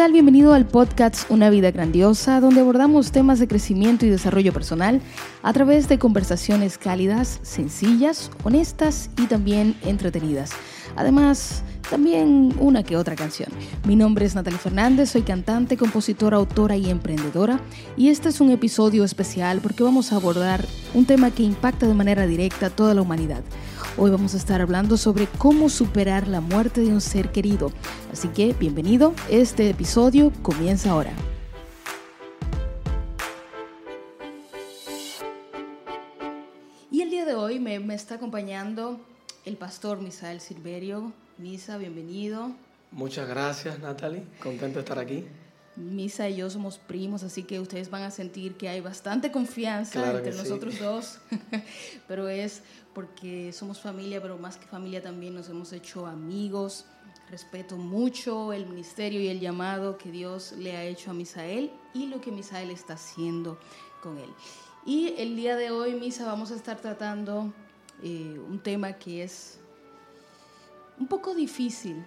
[0.00, 0.12] tal?
[0.12, 5.02] Bienvenido al podcast Una vida grandiosa, donde abordamos temas de crecimiento y desarrollo personal
[5.42, 10.52] a través de conversaciones cálidas, sencillas, honestas y también entretenidas.
[10.96, 13.50] Además, también una que otra canción.
[13.84, 17.60] Mi nombre es Natalie Fernández, soy cantante, compositora, autora y emprendedora
[17.94, 21.92] y este es un episodio especial porque vamos a abordar un tema que impacta de
[21.92, 23.42] manera directa a toda la humanidad.
[24.02, 27.70] Hoy vamos a estar hablando sobre cómo superar la muerte de un ser querido.
[28.10, 31.12] Así que bienvenido, este episodio comienza ahora.
[36.90, 38.98] Y el día de hoy me, me está acompañando
[39.44, 41.12] el pastor Misael Silverio.
[41.36, 42.52] Misa, bienvenido.
[42.92, 44.22] Muchas gracias, Natalie.
[44.42, 45.26] Contento de estar aquí.
[45.76, 50.10] Misa y yo somos primos, así que ustedes van a sentir que hay bastante confianza
[50.16, 51.18] entre nosotros dos,
[52.08, 52.62] pero es
[52.94, 56.86] porque somos familia, pero más que familia también nos hemos hecho amigos.
[57.30, 62.06] Respeto mucho el ministerio y el llamado que Dios le ha hecho a Misael y
[62.06, 63.58] lo que Misael está haciendo
[64.02, 64.30] con él.
[64.84, 67.52] Y el día de hoy, Misa, vamos a estar tratando
[68.02, 69.60] eh, un tema que es
[70.98, 72.04] un poco difícil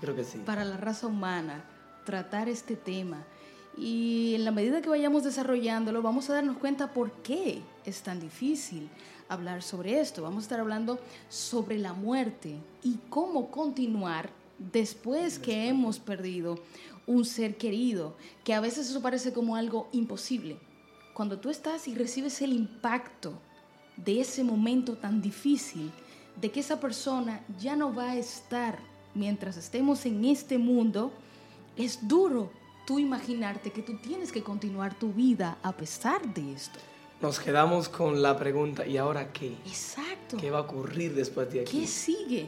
[0.00, 0.38] Creo que sí.
[0.38, 1.64] para la raza humana
[2.04, 3.24] tratar este tema.
[3.76, 8.20] Y en la medida que vayamos desarrollándolo, vamos a darnos cuenta por qué es tan
[8.20, 8.88] difícil
[9.28, 10.22] hablar sobre esto.
[10.22, 16.58] Vamos a estar hablando sobre la muerte y cómo continuar después que hemos perdido
[17.06, 20.58] un ser querido, que a veces eso parece como algo imposible.
[21.14, 23.34] Cuando tú estás y recibes el impacto
[23.96, 25.92] de ese momento tan difícil,
[26.40, 28.78] de que esa persona ya no va a estar
[29.14, 31.12] mientras estemos en este mundo,
[31.76, 32.50] es duro
[32.86, 36.78] tú imaginarte que tú tienes que continuar tu vida a pesar de esto.
[37.20, 39.56] Nos quedamos con la pregunta, ¿y ahora qué?
[39.66, 40.36] Exacto.
[40.36, 41.80] ¿Qué va a ocurrir después de aquí?
[41.80, 42.46] ¿Qué sigue?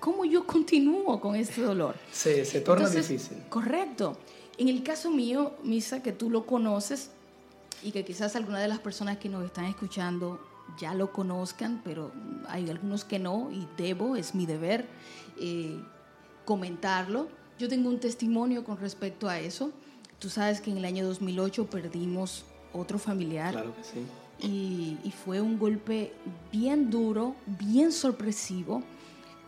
[0.00, 1.94] ¿Cómo yo continúo con este dolor?
[2.10, 3.44] Se, se torna difícil.
[3.48, 4.18] Correcto.
[4.58, 7.10] En el caso mío, Misa, que tú lo conoces
[7.82, 10.40] y que quizás alguna de las personas que nos están escuchando
[10.78, 12.10] ya lo conozcan, pero
[12.48, 14.86] hay algunos que no y debo, es mi deber
[15.38, 15.80] eh,
[16.44, 17.28] comentarlo.
[17.58, 19.70] Yo tengo un testimonio con respecto a eso.
[20.18, 23.52] Tú sabes que en el año 2008 perdimos otro familiar.
[23.52, 24.06] Claro que sí.
[24.40, 26.12] Y, y, fue un golpe
[26.50, 28.82] bien duro, bien sorpresivo.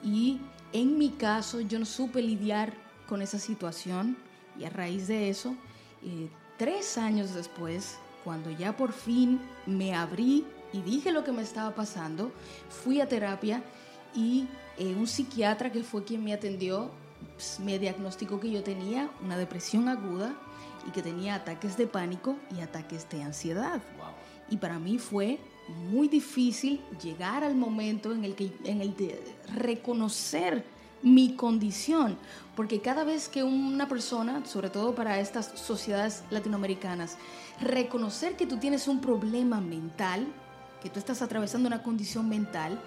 [0.04, 0.40] Y
[0.72, 2.74] en mi caso yo no supe lidiar
[3.08, 4.16] con esa situación.
[4.58, 5.56] Y a raíz de eso,
[6.04, 11.42] eh, tres años después, cuando ya por fin me abrí y dije lo que me
[11.42, 12.32] estaba pasando,
[12.68, 13.62] fui a terapia
[14.14, 14.46] y
[14.78, 16.90] eh, un psiquiatra que fue quien me atendió
[17.34, 20.34] pues, me diagnosticó que yo tenía una depresión aguda
[20.86, 23.80] y que tenía ataques de pánico y ataques de ansiedad.
[24.50, 25.38] Y para mí fue
[25.90, 29.20] muy difícil llegar al momento en el que en el de
[29.54, 30.64] reconocer
[31.02, 32.16] mi condición,
[32.56, 37.18] porque cada vez que una persona, sobre todo para estas sociedades latinoamericanas,
[37.60, 40.26] reconocer que tú tienes un problema mental,
[40.82, 42.80] que tú estás atravesando una condición mental,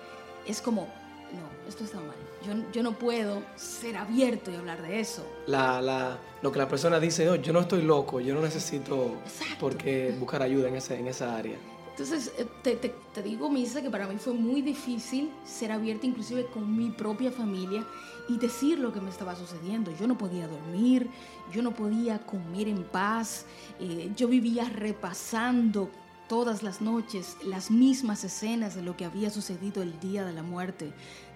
[0.47, 2.26] es como, no, esto está mal.
[2.47, 5.27] Yo, yo no puedo ser abierto y hablar de eso.
[5.47, 9.15] La, la, lo que la persona dice, no, yo no estoy loco, yo no necesito
[9.59, 11.57] por qué buscar ayuda en, ese, en esa área.
[11.89, 12.31] Entonces,
[12.61, 16.77] te, te, te, digo, Misa, que para mí fue muy difícil ser abierta inclusive con
[16.77, 17.83] mi propia familia
[18.29, 19.91] y decir lo que me estaba sucediendo.
[19.99, 21.09] Yo no podía dormir,
[21.51, 23.45] yo no podía comer en paz,
[23.79, 25.89] eh, yo vivía repasando
[26.27, 30.43] todas las noches las mismas escenas de lo que había sucedido el día de la
[30.43, 30.93] muerte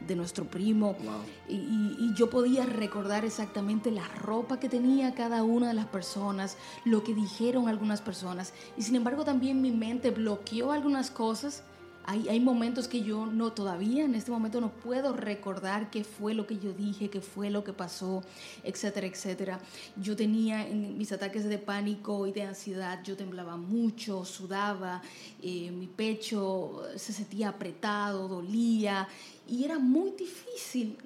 [0.08, 0.94] de nuestro primo.
[0.94, 1.22] Wow.
[1.48, 6.58] Y, y, yo podía recordar exactamente la ropa que tenía cada una de las personas,
[6.86, 8.54] lo que dijeron algunas personas.
[8.78, 11.64] Y sin embargo también mi mente bloqueó algunas cosas
[12.06, 16.34] hay, hay, momentos que yo no todavía, en este momento no puedo recordar qué fue
[16.34, 18.24] lo que yo dije, qué fue lo que pasó,
[18.64, 19.60] etcétera, etcétera.
[19.96, 25.02] Yo tenía en mis ataques de pánico y de ansiedad, yo temblaba mucho, sudaba,
[25.42, 29.08] eh, mi pecho se sentía apretado, dolía
[29.48, 30.98] y era muy difícil,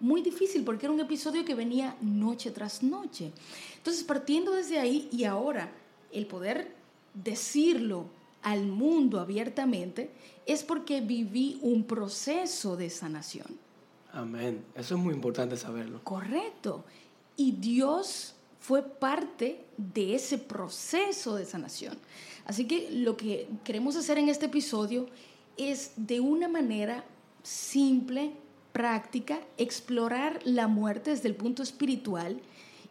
[0.00, 3.32] muy difícil porque era un episodio que venía noche tras noche.
[3.76, 5.72] Entonces, partiendo desde ahí y ahora
[6.12, 6.74] el poder
[7.14, 8.15] decirlo
[8.46, 10.08] al mundo abiertamente
[10.46, 13.48] es porque viví un proceso de sanación.
[14.12, 14.64] Amén.
[14.76, 16.00] Eso es muy importante saberlo.
[16.04, 16.84] Correcto.
[17.36, 21.98] Y Dios fue parte de ese proceso de sanación.
[22.44, 25.08] Así que lo que queremos hacer en este episodio
[25.56, 27.04] es de una manera
[27.42, 28.30] simple,
[28.72, 32.40] práctica, explorar la muerte desde el punto espiritual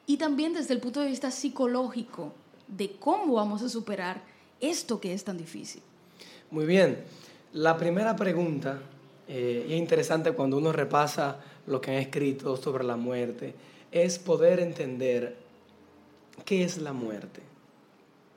[0.05, 2.33] y también desde el punto de vista psicológico
[2.67, 5.81] de cómo vamos a superar esto que es tan difícil?
[6.51, 7.03] Muy bien.
[7.53, 8.81] La primera pregunta,
[9.27, 13.53] eh, y es interesante cuando uno repasa lo que han escrito sobre la muerte,
[13.91, 15.37] es poder entender
[16.43, 17.41] ¿qué es la muerte?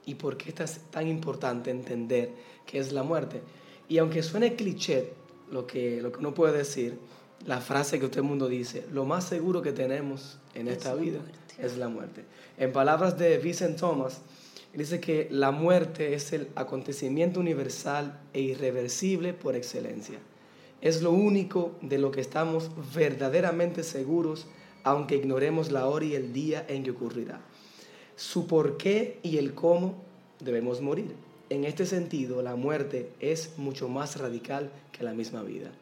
[0.07, 2.31] ¿Y por qué es tan importante entender
[2.65, 3.43] qué es la muerte?
[3.89, 5.13] Y aunque suene cliché
[5.51, 6.99] lo que, lo que uno puede decir,
[7.47, 11.21] la frase que todo el mundo dice, lo más seguro que tenemos en esta vida
[11.59, 12.25] es la muerte.
[12.57, 14.21] En palabras de Vincent Thomas,
[14.75, 20.19] dice que la muerte es el acontecimiento universal e irreversible por excelencia.
[20.81, 24.47] Es lo único de lo que estamos verdaderamente seguros,
[24.85, 27.41] aunque ignoremos la hora y el día en que ocurrirá.
[28.17, 29.97] Su por qué y el cómo
[30.41, 31.15] debemos morir.
[31.51, 35.73] En este sentido, la muerte es mucho más radical que la misma vida.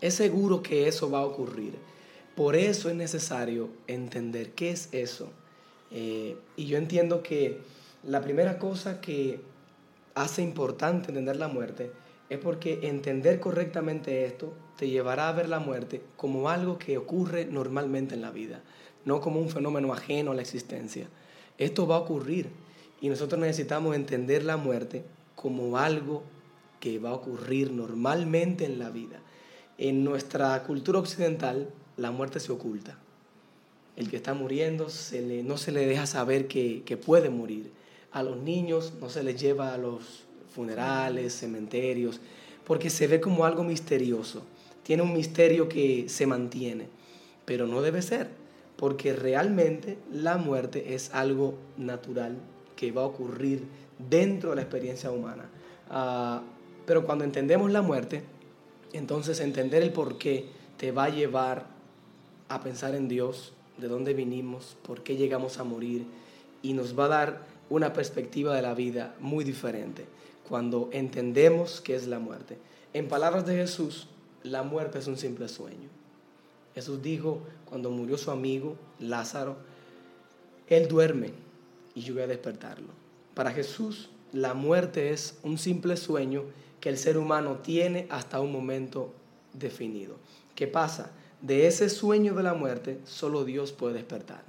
[0.00, 1.74] Es seguro que eso va a ocurrir.
[2.36, 5.30] Por eso es necesario entender qué es eso.
[5.90, 7.58] Eh, y yo entiendo que
[8.02, 9.40] la primera cosa que
[10.14, 11.92] hace importante entender la muerte
[12.28, 17.46] es porque entender correctamente esto te llevará a ver la muerte como algo que ocurre
[17.46, 18.62] normalmente en la vida,
[19.04, 21.08] no como un fenómeno ajeno a la existencia.
[21.56, 22.50] Esto va a ocurrir
[23.00, 25.04] y nosotros necesitamos entender la muerte
[25.34, 26.22] como algo
[26.80, 29.20] que va a ocurrir normalmente en la vida.
[29.78, 32.98] En nuestra cultura occidental, la muerte se oculta.
[33.96, 34.86] El que está muriendo
[35.44, 37.72] no se le deja saber que, que puede morir.
[38.12, 40.24] A los niños no se les lleva a los
[40.54, 42.20] funerales, cementerios,
[42.64, 44.42] porque se ve como algo misterioso.
[44.82, 46.88] Tiene un misterio que se mantiene,
[47.44, 48.28] pero no debe ser,
[48.76, 52.36] porque realmente la muerte es algo natural
[52.76, 53.64] que va a ocurrir
[53.98, 55.50] dentro de la experiencia humana.
[55.90, 56.42] Ah,
[56.86, 58.22] pero cuando entendemos la muerte,
[58.92, 60.46] entonces entender el por qué
[60.76, 61.66] te va a llevar
[62.48, 66.06] a pensar en Dios, de dónde vinimos, por qué llegamos a morir,
[66.62, 70.06] y nos va a dar una perspectiva de la vida muy diferente
[70.48, 72.58] cuando entendemos qué es la muerte.
[72.94, 74.08] En palabras de Jesús,
[74.42, 75.88] la muerte es un simple sueño.
[76.74, 79.56] Jesús dijo cuando murió su amigo Lázaro,
[80.68, 81.32] Él duerme,
[81.94, 82.88] y yo voy a despertarlo.
[83.34, 86.44] Para Jesús, la muerte es un simple sueño
[86.80, 89.12] que el ser humano tiene hasta un momento
[89.52, 90.16] definido.
[90.54, 91.10] ¿Qué pasa?
[91.42, 94.42] De ese sueño de la muerte, solo Dios puede despertar.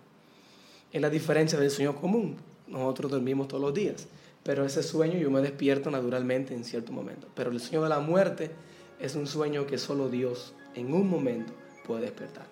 [0.91, 2.37] Es la diferencia del sueño común.
[2.69, 4.07] Nosotros dormimos todos los días,
[4.43, 7.27] pero ese sueño yo me despierto naturalmente en cierto momento.
[7.35, 8.51] Pero el sueño de la muerte
[8.99, 11.53] es un sueño que solo Dios en un momento
[11.85, 12.45] puede despertar.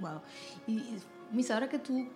[0.00, 0.20] Wow.
[0.66, 0.82] Y,
[1.32, 2.08] mis, ahora que tú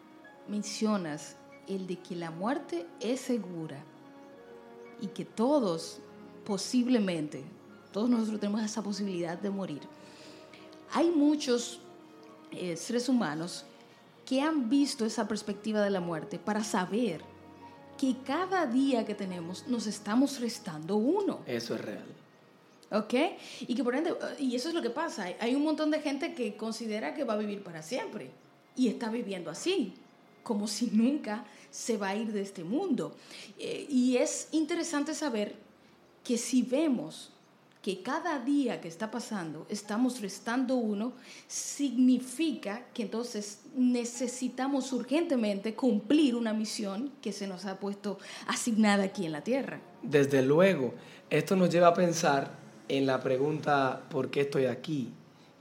[0.49, 1.37] mencionas
[1.69, 3.83] el de que la muerte es segura
[5.01, 6.01] y que todos
[6.45, 7.43] posiblemente,
[7.93, 9.83] todos nosotros tenemos esa posibilidad de morir.
[10.93, 11.81] Hay muchos
[12.53, 13.65] eh, seres humanos
[14.25, 17.23] que han visto esa perspectiva de la muerte para saber
[17.97, 21.41] que cada día que tenemos nos estamos restando uno.
[21.47, 22.07] Eso es real.
[22.91, 23.15] ¿Ok?
[23.63, 25.27] Y que por ende, y eso es lo que pasa.
[25.41, 28.31] Hay un montón de gente que considera que va a vivir para siempre
[28.77, 29.95] y está viviendo así
[30.45, 33.17] como si nunca se va a ir de este mundo.
[33.59, 35.57] Eh, y es interesante saber
[36.23, 37.31] que si vemos
[37.85, 41.13] que cada día que está pasando estamos restando uno,
[41.47, 49.27] significa que entonces necesitamos urgentemente cumplir una misión que se nos ha puesto asignada aquí
[49.27, 49.81] en la Tierra.
[50.03, 50.95] Desde luego,
[51.29, 52.53] esto nos lleva a pensar
[52.89, 55.13] en la pregunta, ¿por qué estoy aquí?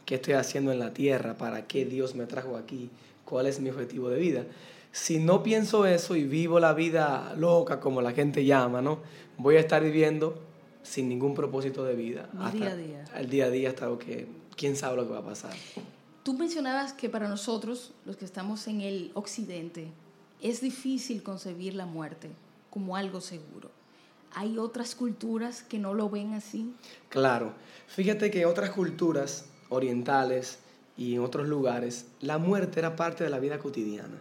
[0.05, 1.35] ¿Qué estoy haciendo en la Tierra?
[1.35, 2.89] ¿Para qué Dios me trajo aquí?
[3.25, 4.45] ¿Cuál es mi objetivo de vida?
[4.93, 8.99] si no pienso eso y vivo la vida loca, como la gente llama, ¿no?
[9.39, 10.39] Voy a estar viviendo
[10.83, 12.29] sin ningún propósito de vida.
[12.33, 13.05] El día a día.
[13.15, 15.53] El día a día hasta que, quién sabe lo que va a pasar.
[16.23, 19.87] Tú mencionabas que para nosotros, los que estamos en el occidente,
[20.41, 22.29] es difícil concebir la muerte
[22.69, 23.71] como algo seguro.
[24.35, 26.73] ¿Hay otras culturas que no lo ven así?
[27.09, 27.53] Claro.
[27.87, 30.59] Fíjate que otras culturas orientales
[30.97, 34.19] y en otros lugares, la muerte era parte de la vida cotidiana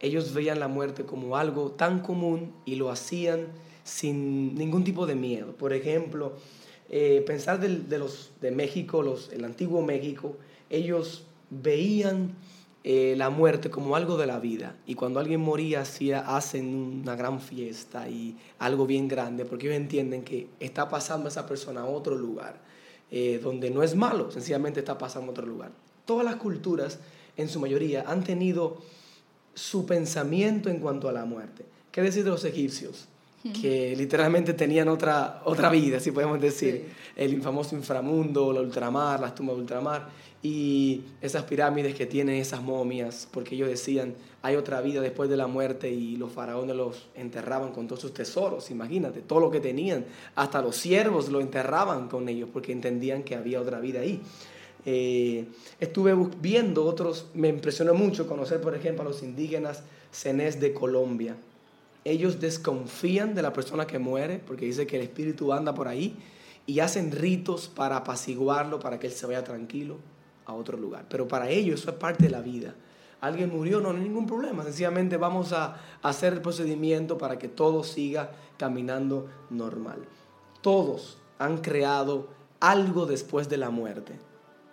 [0.00, 3.48] ellos veían la muerte como algo tan común y lo hacían
[3.90, 5.52] sin ningún tipo de miedo.
[5.56, 6.34] Por ejemplo,
[6.88, 10.36] eh, pensar de, los, de México, los, el antiguo México,
[10.70, 12.34] ellos veían
[12.84, 14.76] eh, la muerte como algo de la vida.
[14.86, 19.76] Y cuando alguien moría, hacía, hacen una gran fiesta y algo bien grande, porque ellos
[19.76, 22.60] entienden que está pasando esa persona a otro lugar,
[23.10, 25.72] eh, donde no es malo, sencillamente está pasando a otro lugar.
[26.04, 27.00] Todas las culturas,
[27.36, 28.78] en su mayoría, han tenido
[29.52, 31.64] su pensamiento en cuanto a la muerte.
[31.90, 33.09] ¿Qué decir de los egipcios?
[33.42, 39.34] Que literalmente tenían otra, otra vida, si podemos decir, el famoso inframundo, la ultramar, las
[39.34, 40.08] tumbas de ultramar,
[40.42, 45.36] y esas pirámides que tienen esas momias, porque ellos decían, hay otra vida después de
[45.36, 49.60] la muerte y los faraones los enterraban con todos sus tesoros, imagínate, todo lo que
[49.60, 50.04] tenían,
[50.34, 54.20] hasta los siervos lo enterraban con ellos, porque entendían que había otra vida ahí.
[54.86, 55.46] Eh,
[55.78, 59.82] estuve viendo otros, me impresionó mucho conocer, por ejemplo, a los indígenas
[60.12, 61.36] Cenés de Colombia.
[62.04, 66.16] Ellos desconfían de la persona que muere porque dice que el espíritu anda por ahí
[66.66, 69.96] y hacen ritos para apaciguarlo, para que él se vaya tranquilo
[70.46, 71.06] a otro lugar.
[71.08, 72.74] Pero para ellos eso es parte de la vida.
[73.20, 74.62] Alguien murió, no, hay ningún problema.
[74.64, 79.98] Sencillamente vamos a hacer el procedimiento para que todo siga caminando normal.
[80.62, 82.28] Todos han creado
[82.60, 84.18] algo después de la muerte.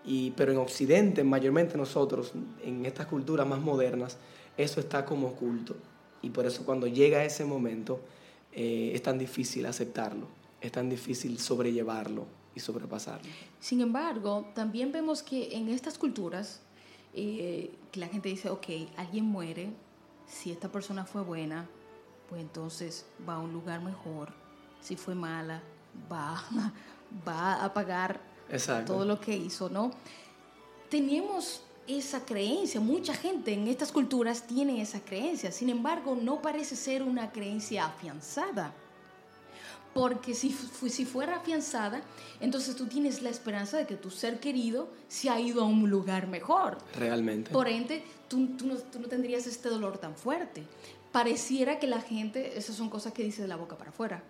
[0.05, 2.31] Y, pero en Occidente, mayormente nosotros,
[2.63, 4.17] en estas culturas más modernas,
[4.55, 5.75] eso está como oculto.
[6.21, 7.99] Y por eso cuando llega ese momento
[8.51, 10.27] eh, es tan difícil aceptarlo,
[10.61, 13.29] es tan difícil sobrellevarlo y sobrepasarlo.
[13.59, 16.61] Sin embargo, también vemos que en estas culturas,
[17.13, 19.69] eh, que la gente dice, ok, alguien muere,
[20.27, 21.69] si esta persona fue buena,
[22.29, 24.29] pues entonces va a un lugar mejor,
[24.81, 25.61] si fue mala,
[26.11, 26.43] va,
[27.27, 28.19] va a pagar
[28.85, 29.91] todo lo que hizo, ¿no?
[30.89, 36.75] Tenemos esa creencia, mucha gente en estas culturas tiene esa creencia, sin embargo no parece
[36.75, 38.73] ser una creencia afianzada.
[39.93, 42.01] Porque si, si fuera afianzada,
[42.39, 45.89] entonces tú tienes la esperanza de que tu ser querido se ha ido a un
[45.89, 46.77] lugar mejor.
[46.95, 47.49] Realmente.
[47.49, 50.63] Por ende, tú, tú, no, tú no tendrías este dolor tan fuerte.
[51.11, 54.21] Pareciera que la gente, esas son cosas que dice de la boca para afuera.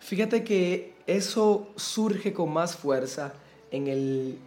[0.00, 3.32] Fíjate que eso surge con más fuerza
[3.70, 4.38] en el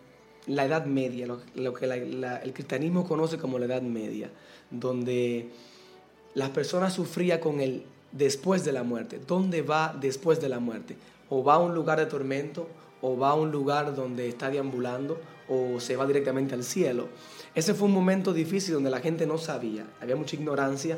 [0.48, 4.30] la Edad Media, lo, que el cristianismo conoce como la Edad Media,
[4.70, 5.50] donde
[6.34, 9.20] las personas sufrían con el después de la muerte.
[9.26, 10.98] ¿Dónde va después de la muerte?
[11.30, 12.68] O va a un lugar de tormento,
[13.02, 17.08] o va a un lugar donde está deambulando, o se va directamente al cielo.
[17.56, 20.98] Ese fue un momento difícil donde la gente no sabía, había mucha ignorancia,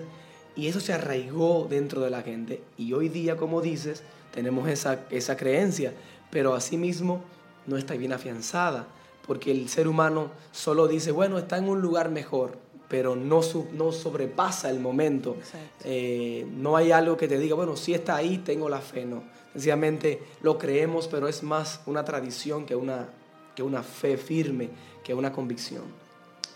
[0.56, 2.62] y eso se arraigó dentro de la gente.
[2.78, 5.94] Y hoy día, como dices, tenemos esa, esa creencia,
[6.32, 7.22] pero asimismo
[7.68, 8.88] no está bien afianzada
[9.28, 12.58] porque el ser humano solo dice, bueno, está en un lugar mejor,
[12.88, 13.42] pero no,
[13.74, 15.36] no sobrepasa el momento.
[15.84, 19.24] Eh, no hay algo que te diga, bueno, si está ahí, tengo la fe, no.
[19.52, 23.10] Sencillamente lo creemos, pero es más una tradición que una,
[23.54, 24.70] que una fe firme,
[25.04, 25.84] que una convicción.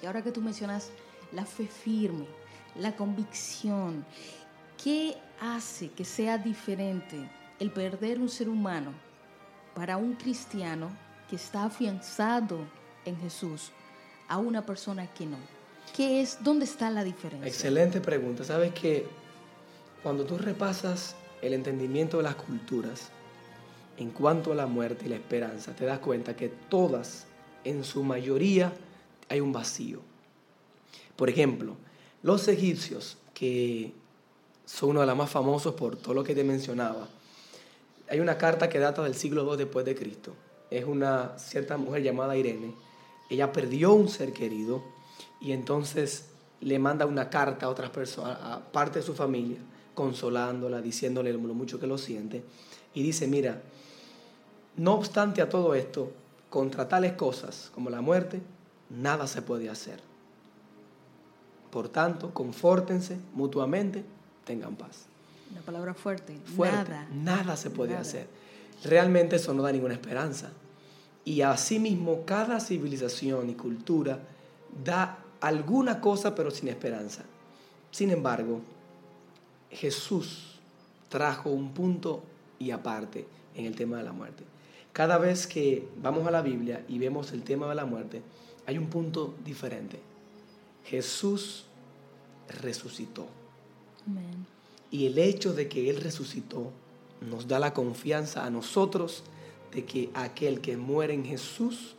[0.02, 0.90] Y ahora que tú mencionas
[1.34, 2.26] la fe firme,
[2.78, 4.06] la convicción,
[4.82, 8.94] ¿qué hace que sea diferente el perder un ser humano
[9.76, 10.90] para un cristiano
[11.32, 12.60] que está afianzado
[13.06, 13.72] en Jesús
[14.28, 15.38] a una persona que no?
[15.96, 17.48] ¿Qué es, dónde está la diferencia?
[17.48, 18.44] Excelente pregunta.
[18.44, 19.08] Sabes que
[20.04, 23.12] cuando tú repasas el entendimiento de las culturas
[23.96, 27.28] en cuanto a la muerte y la esperanza, te das cuenta que todas,
[27.64, 28.74] en su mayoría,
[29.30, 30.02] hay un vacío.
[31.16, 31.78] Por ejemplo,
[32.24, 33.94] los egipcios, que
[34.66, 37.08] son uno de los más famosos por todo lo que te mencionaba,
[38.10, 40.36] hay una carta que data del siglo II después de Cristo,
[40.72, 42.74] es una cierta mujer llamada Irene.
[43.30, 44.82] Ella perdió un ser querido
[45.40, 46.30] y entonces
[46.62, 49.60] le manda una carta a otras personas, a parte de su familia,
[49.94, 52.44] consolándola, diciéndole lo mucho que lo siente.
[52.94, 53.62] Y dice, mira,
[54.78, 56.12] no obstante a todo esto,
[56.50, 58.42] contra tales cosas como la muerte,
[58.90, 60.00] nada se puede hacer.
[61.70, 64.04] Por tanto, confórtense mutuamente,
[64.46, 65.06] tengan paz.
[65.52, 66.38] Una palabra fuerte.
[66.58, 67.08] nada.
[67.14, 68.28] Nada se puede hacer.
[68.84, 70.52] Realmente eso no da ninguna esperanza.
[71.24, 74.20] Y asimismo, cada civilización y cultura
[74.84, 77.24] da alguna cosa pero sin esperanza.
[77.92, 78.62] Sin embargo,
[79.70, 80.60] Jesús
[81.10, 82.24] trajo un punto
[82.58, 84.44] y aparte en el tema de la muerte.
[84.94, 88.22] Cada vez que vamos a la Biblia y vemos el tema de la muerte,
[88.66, 90.00] hay un punto diferente.
[90.86, 91.66] Jesús
[92.62, 93.28] resucitó.
[94.90, 96.72] Y el hecho de que Él resucitó
[97.22, 99.24] nos da la confianza a nosotros
[99.74, 101.96] de que aquel que muere en Jesús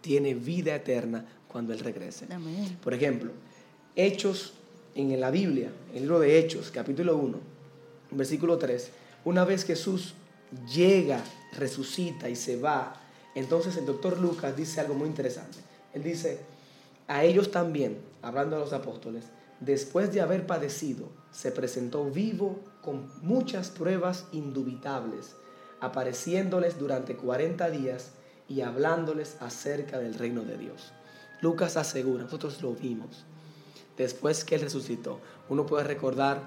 [0.00, 2.26] tiene vida eterna cuando Él regrese.
[2.82, 3.32] Por ejemplo,
[3.96, 4.52] Hechos
[4.94, 7.38] en la Biblia, el libro de Hechos, capítulo 1,
[8.12, 8.90] versículo 3,
[9.24, 10.14] una vez Jesús
[10.72, 13.00] llega, resucita y se va,
[13.34, 15.58] entonces el doctor Lucas dice algo muy interesante.
[15.92, 16.38] Él dice,
[17.08, 19.24] a ellos también, hablando a los apóstoles,
[19.60, 25.34] después de haber padecido, se presentó vivo con muchas pruebas indubitables
[25.80, 28.12] apareciéndoles durante 40 días
[28.48, 30.92] y hablándoles acerca del reino de Dios.
[31.40, 33.24] Lucas asegura, nosotros lo vimos.
[33.98, 36.42] Después que él resucitó, uno puede recordar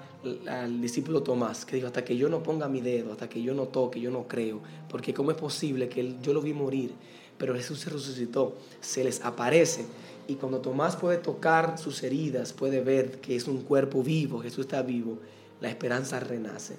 [0.48, 3.52] al discípulo Tomás que dijo, hasta que yo no ponga mi dedo, hasta que yo
[3.54, 6.94] no toque, yo no creo, porque cómo es posible que yo lo vi morir,
[7.36, 9.84] pero Jesús se resucitó, se les aparece
[10.26, 14.60] y cuando Tomás puede tocar sus heridas, puede ver que es un cuerpo vivo, Jesús
[14.66, 15.18] está vivo,
[15.60, 16.76] la esperanza renace.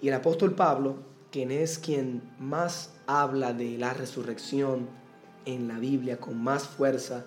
[0.00, 0.96] Y el apóstol Pablo
[1.30, 4.88] quien es quien más habla de la resurrección
[5.44, 7.24] en la Biblia con más fuerza,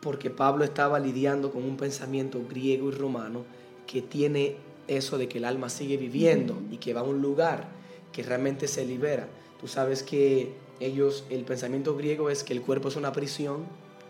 [0.00, 3.44] porque Pablo estaba lidiando con un pensamiento griego y romano
[3.86, 4.56] que tiene
[4.88, 7.68] eso de que el alma sigue viviendo y que va a un lugar
[8.12, 9.28] que realmente se libera.
[9.60, 13.64] Tú sabes que ellos, el pensamiento griego es que el cuerpo es una prisión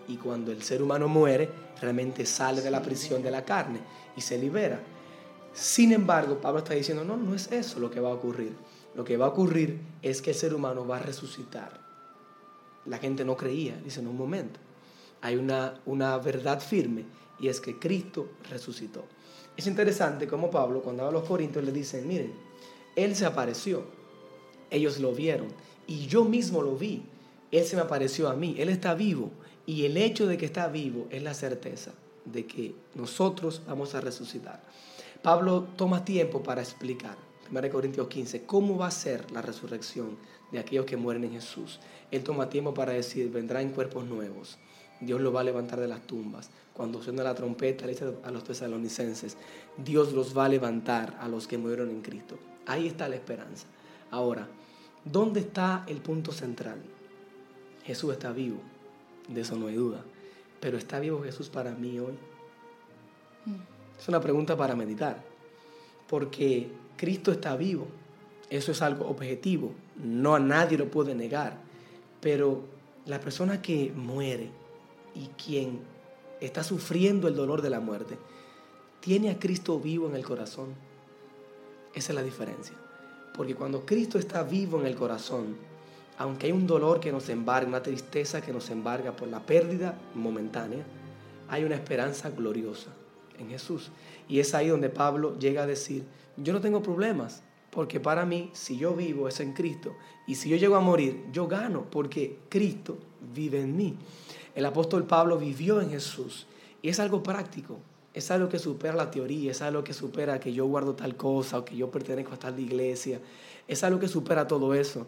[0.09, 1.50] y cuando el ser humano muere,
[1.81, 3.81] realmente sale de la prisión de la carne
[4.16, 4.81] y se libera.
[5.52, 8.54] Sin embargo, Pablo está diciendo, no, no es eso lo que va a ocurrir.
[8.94, 11.80] Lo que va a ocurrir es que el ser humano va a resucitar.
[12.87, 14.59] La gente no creía, dice en un momento.
[15.21, 17.04] Hay una, una verdad firme
[17.38, 19.04] y es que Cristo resucitó.
[19.56, 22.32] Es interesante como Pablo, cuando habla a los corintios, le dicen, miren,
[22.97, 23.85] Él se apareció,
[24.71, 25.49] ellos lo vieron
[25.87, 27.04] y yo mismo lo vi.
[27.50, 29.30] Él se me apareció a mí, Él está vivo
[29.66, 31.92] y el hecho de que está vivo es la certeza
[32.25, 34.62] de que nosotros vamos a resucitar.
[35.23, 37.17] Pablo toma tiempo para explicar,
[37.49, 40.17] 1 Corintios 15, cómo va a ser la resurrección
[40.50, 41.79] de aquellos que mueren en Jesús.
[42.11, 44.59] Él toma tiempo para decir, vendrá en cuerpos nuevos.
[45.00, 46.50] Dios lo va a levantar de las tumbas.
[46.73, 49.37] Cuando suena la trompeta, le dice a los tesalonicenses,
[49.76, 52.37] Dios los va a levantar a los que murieron en Cristo.
[52.67, 53.67] Ahí está la esperanza.
[54.11, 54.49] Ahora,
[55.05, 56.83] ¿dónde está el punto central?
[57.85, 58.59] Jesús está vivo,
[59.29, 60.05] de eso no hay duda.
[60.61, 62.14] Pero ¿está vivo Jesús para mí hoy?
[64.02, 65.23] Es una pregunta para meditar,
[66.09, 67.87] porque Cristo está vivo.
[68.50, 71.59] Eso es algo objetivo, no a nadie lo puede negar.
[72.21, 72.64] Pero
[73.06, 74.50] la persona que muere
[75.14, 75.78] y quien
[76.40, 78.18] está sufriendo el dolor de la muerte,
[78.99, 80.75] tiene a Cristo vivo en el corazón.
[81.94, 82.75] Esa es la diferencia.
[83.37, 85.56] Porque cuando Cristo está vivo en el corazón,
[86.18, 89.97] aunque hay un dolor que nos embarga, una tristeza que nos embarga por la pérdida
[90.16, 90.82] momentánea,
[91.49, 92.90] hay una esperanza gloriosa
[93.39, 93.91] en Jesús.
[94.29, 96.05] Y es ahí donde Pablo llega a decir,
[96.37, 99.95] yo no tengo problemas, porque para mí, si yo vivo es en Cristo.
[100.27, 102.99] Y si yo llego a morir, yo gano, porque Cristo
[103.35, 103.97] vive en mí.
[104.55, 106.47] El apóstol Pablo vivió en Jesús.
[106.83, 107.79] Y es algo práctico.
[108.14, 111.59] Es algo que supera la teoría, es algo que supera que yo guardo tal cosa
[111.59, 113.21] o que yo pertenezco a tal iglesia.
[113.66, 115.07] Es algo que supera todo eso.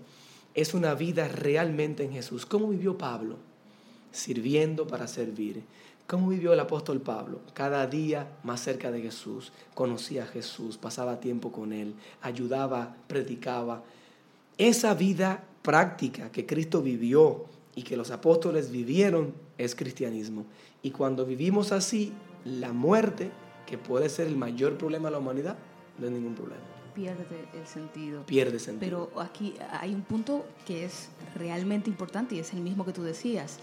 [0.54, 2.46] Es una vida realmente en Jesús.
[2.46, 3.36] ¿Cómo vivió Pablo?
[4.10, 5.64] Sirviendo para servir.
[6.06, 7.40] ¿Cómo vivió el apóstol Pablo?
[7.54, 13.82] Cada día más cerca de Jesús, conocía a Jesús, pasaba tiempo con él, ayudaba, predicaba.
[14.58, 20.44] Esa vida práctica que Cristo vivió y que los apóstoles vivieron es cristianismo.
[20.82, 22.12] Y cuando vivimos así,
[22.44, 23.30] la muerte,
[23.66, 25.56] que puede ser el mayor problema de la humanidad,
[25.98, 26.62] no es ningún problema.
[26.94, 28.26] Pierde el sentido.
[28.26, 29.08] Pierde sentido.
[29.10, 33.02] Pero aquí hay un punto que es realmente importante y es el mismo que tú
[33.02, 33.58] decías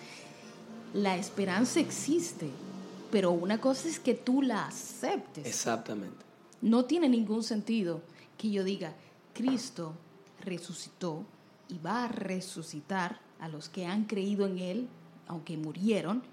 [0.94, 2.50] la esperanza existe,
[3.12, 5.46] pero una cosa es que tú la aceptes.
[5.46, 6.26] Exactamente.
[6.62, 8.02] No tiene ningún sentido
[8.38, 8.94] que yo diga,
[9.34, 9.94] Cristo
[10.42, 11.24] resucitó
[11.70, 14.88] y va a resucitar a los que han creído en Él,
[15.28, 16.24] aunque murieron.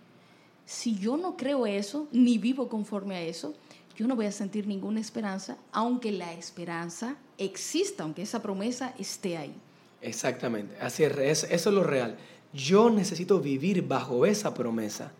[0.66, 3.54] Si yo no creo eso, ni vivo conforme a eso,
[3.96, 9.36] yo no voy a sentir ninguna esperanza, aunque la esperanza exista, aunque esa promesa esté
[9.36, 9.54] ahí.
[10.00, 12.16] Exactamente, así es, eso es lo real.
[12.52, 15.12] Yo necesito vivir bajo esa promesa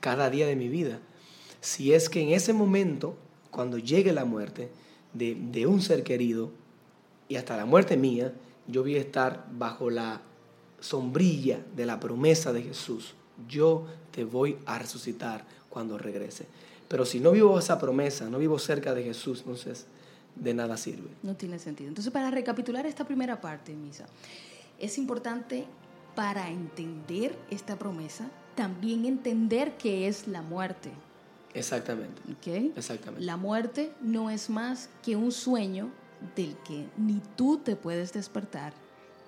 [0.00, 1.00] cada día de mi vida.
[1.60, 3.16] Si es que en ese momento,
[3.50, 4.68] cuando llegue la muerte
[5.14, 6.50] de, un ser querido
[7.28, 8.34] y hasta la muerte mía,
[8.66, 10.20] yo voy a estar bajo la
[10.80, 13.14] sombrilla de la promesa de Jesús.
[13.48, 16.46] Yo te voy a resucitar cuando regrese.
[16.88, 19.86] Pero si no vivo esa promesa, no vivo cerca de Jesús, entonces
[20.36, 21.08] de nada sirve.
[21.22, 21.88] No tiene sentido.
[21.88, 24.06] Entonces, para recapitular esta primera parte, Misa,
[24.78, 25.64] es importante
[26.14, 30.92] para entender esta promesa, también entender qué es la muerte.
[31.54, 32.20] Exactamente.
[32.38, 32.72] ¿Okay?
[32.76, 33.24] Exactamente.
[33.24, 35.90] La muerte no es más que un sueño
[36.34, 38.72] del que ni tú te puedes despertar,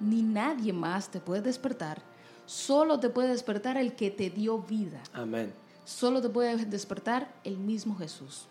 [0.01, 2.03] ni nadie más te puede despertar.
[2.47, 5.03] Solo te puede despertar el que te dio vida.
[5.13, 5.53] Amén.
[5.85, 8.47] Solo te puede despertar el mismo Jesús.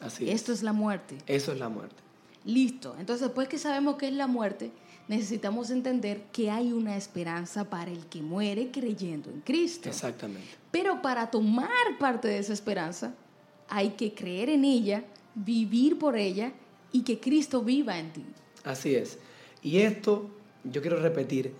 [0.00, 1.18] Así Esto es la muerte.
[1.26, 1.96] Eso es la muerte.
[2.44, 2.96] Listo.
[2.98, 4.72] Entonces, después que sabemos qué es la muerte,
[5.10, 9.88] necesitamos entender que hay una esperanza para el que muere creyendo en Cristo.
[9.88, 10.46] Exactamente.
[10.70, 13.12] Pero para tomar parte de esa esperanza,
[13.68, 15.02] hay que creer en ella,
[15.34, 16.52] vivir por ella
[16.92, 18.24] y que Cristo viva en ti.
[18.62, 19.18] Así es.
[19.62, 20.30] Y esto,
[20.62, 21.54] yo quiero repetir,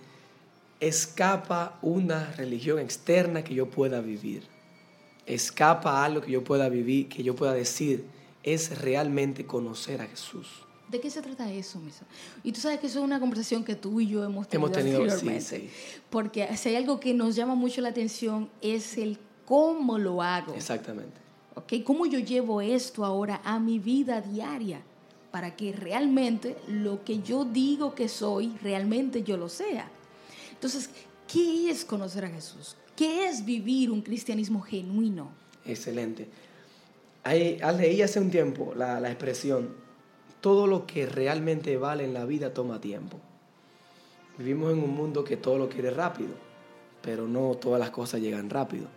[0.79, 4.43] escapa una religión externa que yo pueda vivir.
[5.25, 8.05] Escapa algo que yo pueda vivir, que yo pueda decir,
[8.43, 10.47] es realmente conocer a Jesús.
[10.91, 12.03] ¿De qué se trata eso, Misa?
[12.43, 14.77] Y tú sabes que eso es una conversación que tú y yo hemos tenido, hemos
[14.77, 15.69] tenido anteriormente.
[16.09, 20.53] Porque si hay algo que nos llama mucho la atención es el cómo lo hago.
[20.53, 21.13] Exactamente.
[21.55, 21.83] ¿Ok?
[21.85, 24.81] ¿Cómo yo llevo esto ahora a mi vida diaria?
[25.31, 29.89] Para que realmente lo que yo digo que soy, realmente yo lo sea.
[30.51, 30.89] Entonces,
[31.31, 32.75] ¿qué es conocer a Jesús?
[32.97, 35.31] ¿Qué es vivir un cristianismo genuino?
[35.65, 36.27] Excelente.
[37.23, 39.69] Ahí, leí hace un tiempo la, la expresión,
[40.41, 43.19] todo lo que realmente vale en la vida toma tiempo.
[44.37, 46.33] Vivimos en un mundo que todo lo quiere rápido,
[47.01, 48.87] pero no todas las cosas llegan rápido.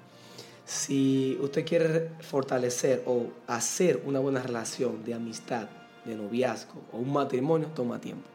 [0.65, 5.69] Si usted quiere fortalecer o hacer una buena relación de amistad,
[6.07, 8.29] de noviazgo o un matrimonio, toma tiempo.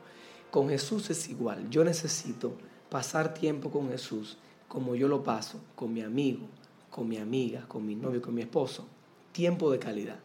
[0.51, 1.69] Con Jesús es igual.
[1.69, 2.53] Yo necesito
[2.89, 6.47] pasar tiempo con Jesús como yo lo paso con mi amigo,
[6.91, 8.85] con mi amiga, con mi novio, con mi esposo.
[9.31, 10.19] Tiempo de calidad.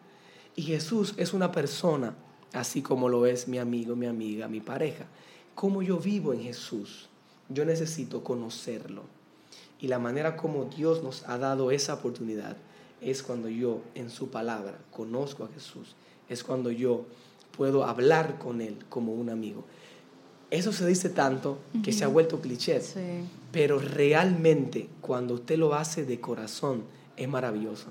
[0.57, 2.15] Y Jesús es una persona,
[2.55, 5.07] así como lo es mi amigo, mi amiga, mi pareja.
[5.55, 7.09] Como yo vivo en Jesús,
[7.49, 9.03] yo necesito conocerlo.
[9.81, 12.57] Y la manera como Dios nos ha dado esa oportunidad
[13.01, 15.95] es cuando yo en su palabra conozco a Jesús.
[16.29, 17.05] Es cuando yo
[17.57, 19.65] puedo hablar con Él como un amigo.
[20.51, 22.81] Eso se dice tanto que se ha vuelto cliché,
[23.51, 26.85] pero realmente cuando usted lo hace de corazón
[27.17, 27.89] es maravilloso.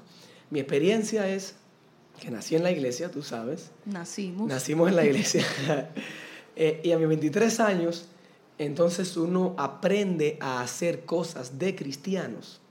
[0.49, 1.55] Mi experiencia es
[2.19, 3.71] que nací en la iglesia, tú sabes.
[3.85, 4.47] Nacimos.
[4.47, 5.45] Nacimos en la iglesia.
[6.55, 8.05] Eh, y a mis 23 años,
[8.59, 12.61] entonces uno aprende a hacer cosas de cristianos.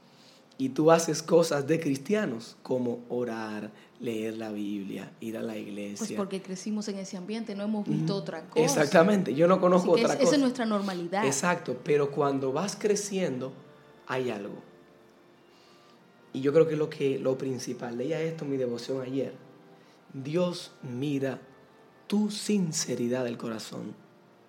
[0.56, 6.06] Y tú haces cosas de cristianos, como orar, leer la Biblia, ir a la iglesia.
[6.06, 8.64] Pues porque crecimos en ese ambiente, no hemos visto otra cosa.
[8.64, 10.22] Exactamente, yo no conozco otra cosa.
[10.22, 11.24] Esa es nuestra normalidad.
[11.24, 13.52] Exacto, pero cuando vas creciendo
[14.06, 14.71] hay algo.
[16.32, 19.34] Y yo creo que lo que lo principal, leía esto en mi devoción ayer.
[20.12, 21.40] Dios mira
[22.06, 23.94] tu sinceridad del corazón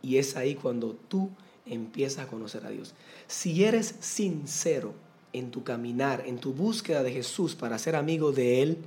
[0.02, 1.30] y es ahí cuando tú
[1.66, 2.94] empiezas a conocer a Dios.
[3.28, 4.94] Si eres sincero
[5.32, 8.78] en tu caminar, en tu búsqueda de Jesús para ser amigo de Él,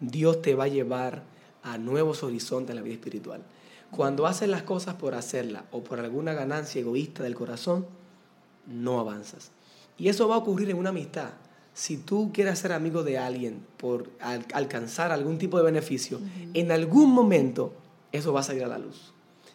[0.00, 1.24] Dios te va a llevar
[1.62, 3.42] a nuevos horizontes en la vida espiritual.
[3.90, 7.86] Cuando haces las cosas por hacerla o por alguna ganancia egoísta del corazón,
[8.66, 9.50] no avanzas.
[9.98, 11.30] Y eso va a ocurrir en una amistad.
[11.74, 16.20] Si tú quieres ser amigo de alguien por alcanzar algún tipo de beneficio,
[16.52, 17.72] en algún momento
[18.12, 19.12] eso va a salir a la luz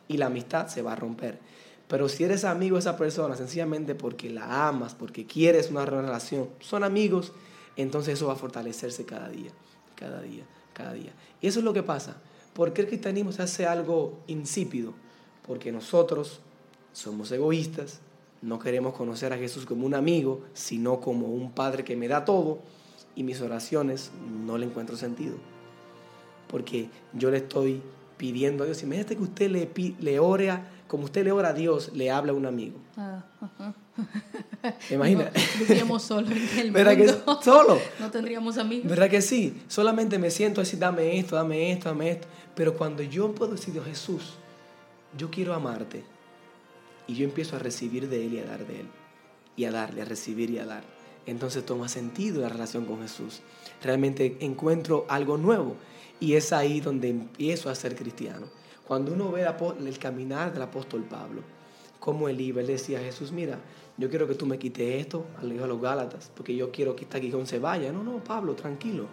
[0.08, 1.40] y la amistad se va a romper.
[1.88, 6.50] Pero si eres amigo de esa persona sencillamente porque la amas, porque quieres una relación,
[6.60, 7.34] son amigos,
[7.76, 9.52] entonces eso va a fortalecerse cada día
[9.98, 11.12] cada día, cada día.
[11.42, 12.16] Y eso es lo que pasa.
[12.54, 14.94] ¿Por qué el cristianismo se hace algo insípido?
[15.46, 16.40] Porque nosotros
[16.94, 18.00] somos egoístas,
[18.48, 22.24] no queremos conocer a Jesús como un amigo, sino como un Padre que me da
[22.24, 22.60] todo,
[23.14, 24.12] y mis oraciones
[24.46, 25.36] no le encuentro sentido.
[26.48, 27.82] Porque yo le estoy
[28.16, 31.54] pidiendo a Dios, imagínate que usted le, le ore a, como usted le ora a
[31.54, 32.80] Dios, le habla a un amigo.
[32.96, 33.26] Ah,
[34.92, 35.30] Imagina.
[35.60, 37.10] Vivíamos solos en el ¿Verdad que
[37.44, 37.80] solo?
[38.00, 38.90] No tendríamos amigos.
[38.90, 39.62] ¿Verdad que sí?
[39.68, 42.28] Solamente me siento así, dame esto, dame esto, dame esto.
[42.56, 44.36] Pero cuando yo puedo decir, Dios Jesús,
[45.18, 46.04] yo quiero amarte.
[47.08, 48.88] Y yo empiezo a recibir de Él y a dar de Él.
[49.56, 50.84] Y a darle, a recibir y a dar.
[51.26, 53.41] Entonces toma sentido la relación con Jesús.
[53.84, 55.76] Realmente encuentro algo nuevo.
[56.20, 58.48] Y es ahí donde empiezo a ser cristiano.
[58.88, 59.46] Cuando uno ve
[59.86, 61.41] el caminar del apóstol Pablo,
[62.00, 63.60] como él iba, él decía, Jesús, mira,
[63.98, 66.96] yo quiero que tú me quites esto, al hijo de los Gálatas, porque yo quiero
[66.96, 67.91] que esta guion se vaya.
[67.91, 69.08] No, no, Pablo, tranquilo.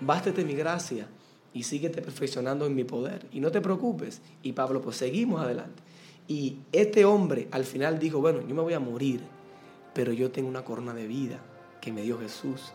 [0.00, 1.08] Bástete mi gracia
[1.52, 3.26] y síguete perfeccionando en mi poder.
[3.32, 4.20] Y no te preocupes.
[4.42, 5.82] Y Pablo, pues seguimos adelante.
[6.28, 9.22] Y este hombre al final dijo, bueno, yo me voy a morir,
[9.94, 11.40] pero yo tengo una corona de vida
[11.80, 12.72] que me dio Jesús.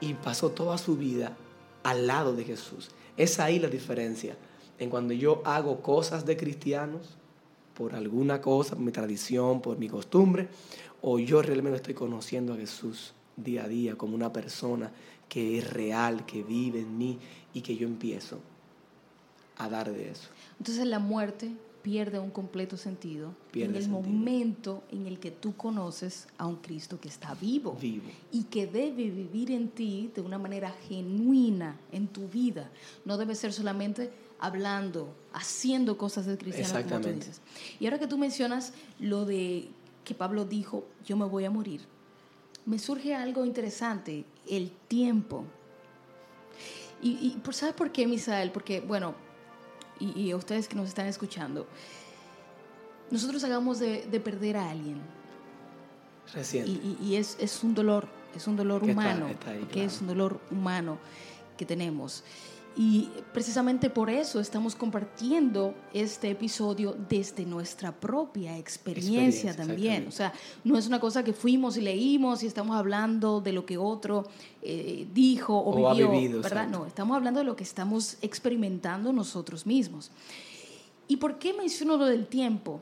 [0.00, 1.36] Y pasó toda su vida
[1.84, 2.90] al lado de Jesús.
[3.16, 4.36] Es ahí la diferencia
[4.78, 7.16] en cuando yo hago cosas de cristianos
[7.74, 10.48] por alguna cosa, por mi tradición, por mi costumbre,
[11.00, 14.90] o yo realmente estoy conociendo a Jesús día a día como una persona
[15.28, 17.18] que es real, que vive en mí
[17.54, 18.40] y que yo empiezo
[19.58, 20.28] a dar de eso.
[20.58, 26.26] Entonces la muerte pierde un completo sentido en el momento en el que tú conoces
[26.38, 30.38] a un Cristo que está vivo, vivo, y que debe vivir en ti de una
[30.38, 32.70] manera genuina en tu vida.
[33.04, 37.40] No debe ser solamente hablando, haciendo cosas de cristiano, como tú dices.
[37.78, 39.68] Y ahora que tú mencionas lo de
[40.04, 41.82] que Pablo dijo, yo me voy a morir,
[42.66, 45.44] me surge algo interesante, el tiempo.
[47.02, 48.50] Y, y ¿sabes por qué, Misael?
[48.50, 49.14] Porque, bueno,
[50.00, 51.66] y, a ustedes que nos están escuchando,
[53.10, 55.00] nosotros hagamos de, perder a alguien.
[56.32, 56.70] Reciente.
[57.02, 59.28] Y, es, es, un dolor, es un dolor humano,
[59.72, 60.98] que es un dolor humano
[61.56, 62.24] que tenemos.
[62.76, 70.06] Y precisamente por eso estamos compartiendo este episodio desde nuestra propia experiencia, también.
[70.06, 73.66] O sea, no es una cosa que fuimos y leímos y estamos hablando de lo
[73.66, 74.24] que otro
[74.62, 76.68] eh, dijo o, vivió, ¿verdad?
[76.68, 80.12] No, estamos hablando de lo que estamos experimentando nosotros mismos.
[81.08, 82.80] ¿Y por qué menciono lo del tiempo?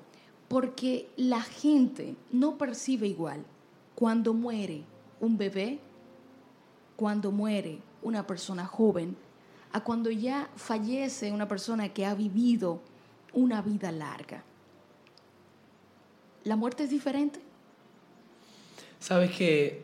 [0.49, 3.43] Porque la gente no percibe igual
[3.95, 4.83] cuando muere
[5.19, 5.79] un bebé,
[6.95, 9.17] cuando muere una persona joven,
[9.73, 12.81] a cuando ya fallece una persona que ha vivido
[13.33, 14.43] una vida larga.
[16.45, 17.41] ¿La muerte es diferente?
[19.01, 19.83] Sabes que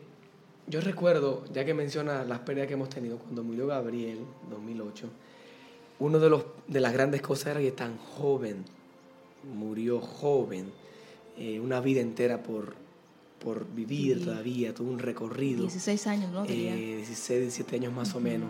[0.67, 4.19] yo recuerdo, ya que menciona las pérdidas que hemos tenido, cuando murió Gabriel,
[4.49, 5.09] 2008,
[5.99, 8.65] uno de, los, de las grandes cosas era que tan joven,
[9.53, 10.71] murió joven,
[11.37, 12.75] eh, una vida entera por,
[13.39, 15.61] por vivir todavía, tuvo un recorrido.
[15.61, 16.45] 16 años, ¿no?
[16.45, 18.49] Eh, 16, 17 años más o menos.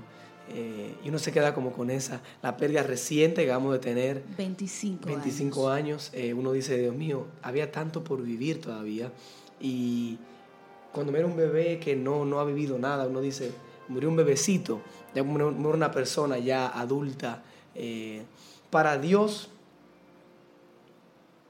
[0.50, 5.06] Eh, y uno se queda como con esa, la pérdida reciente, digamos, de tener 25,
[5.06, 6.12] 25 años.
[6.14, 9.12] Eh, uno dice, Dios mío, había tanto por vivir todavía.
[9.60, 10.18] Y
[10.92, 13.52] cuando muere un bebé que no, no ha vivido nada, uno dice,
[13.88, 14.82] murió un bebecito,
[15.14, 17.44] ya muere una persona ya adulta.
[17.74, 18.24] Eh,
[18.70, 19.50] para Dios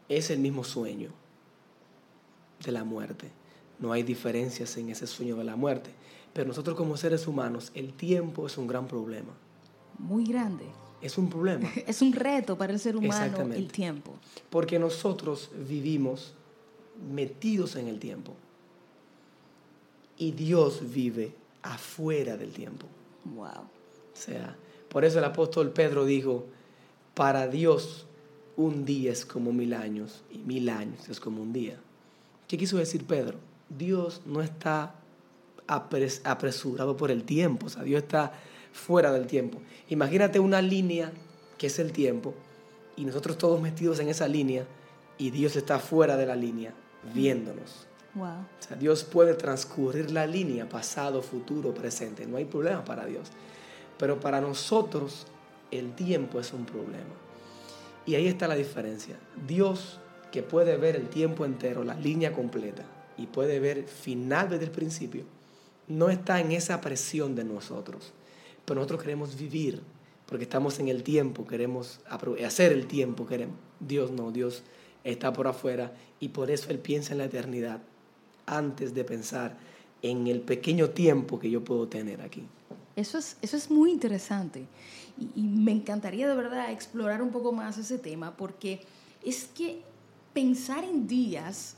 [0.10, 1.10] es el mismo sueño
[2.64, 3.30] de la muerte.
[3.80, 5.92] No hay diferencias en ese sueño de la muerte.
[6.36, 9.32] Pero nosotros como seres humanos, el tiempo es un gran problema.
[9.98, 10.66] Muy grande.
[11.02, 11.72] Es un problema.
[11.88, 14.16] es un reto para el ser humano el tiempo.
[14.50, 16.34] Porque nosotros vivimos
[17.10, 18.34] metidos en el tiempo.
[20.18, 22.86] Y Dios vive afuera del tiempo.
[23.34, 23.46] Wow.
[23.46, 24.58] O sea,
[24.90, 26.48] por eso el apóstol Pedro dijo,
[27.14, 28.08] para Dios
[28.58, 31.78] un día es como mil años y mil años es como un día.
[32.50, 33.38] ¿Qué quiso decir Pedro?
[33.70, 34.96] Dios no está
[35.68, 38.34] apresurado por el tiempo, o sea, Dios está
[38.72, 39.60] fuera del tiempo.
[39.90, 41.12] Imagínate una línea
[41.58, 42.34] que es el tiempo
[42.96, 44.66] y nosotros todos metidos en esa línea
[45.18, 46.74] y Dios está fuera de la línea
[47.14, 47.88] viéndonos.
[48.14, 48.28] Wow.
[48.28, 53.30] O sea, Dios puede transcurrir la línea pasado, futuro, presente, no hay problema para Dios.
[53.98, 55.28] Pero para nosotros
[55.72, 57.16] el tiempo es un problema.
[58.06, 59.18] Y ahí está la diferencia.
[59.48, 60.00] Dios
[60.32, 62.84] que puede ver el tiempo entero, la línea completa,
[63.18, 65.24] y puede ver final desde el principio,
[65.88, 68.14] no está en esa presión de nosotros.
[68.66, 69.82] Pero nosotros queremos vivir,
[70.26, 72.00] porque estamos en el tiempo, queremos
[72.46, 73.56] hacer el tiempo, queremos.
[73.80, 74.64] Dios no, Dios
[75.04, 77.82] está por afuera y por eso Él piensa en la eternidad
[78.46, 79.58] antes de pensar
[80.02, 82.44] en el pequeño tiempo que yo puedo tener aquí.
[82.96, 84.66] Eso es, eso es muy interesante
[85.36, 88.82] y, me encantaría de verdad explorar un poco más ese tema porque
[89.24, 89.82] es que
[90.34, 91.76] pensar en días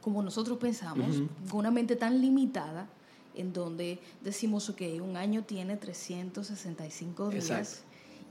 [0.00, 2.88] como nosotros pensamos, con una mente tan limitada,
[3.34, 7.82] en donde decimos, ok, un año tiene 365 días.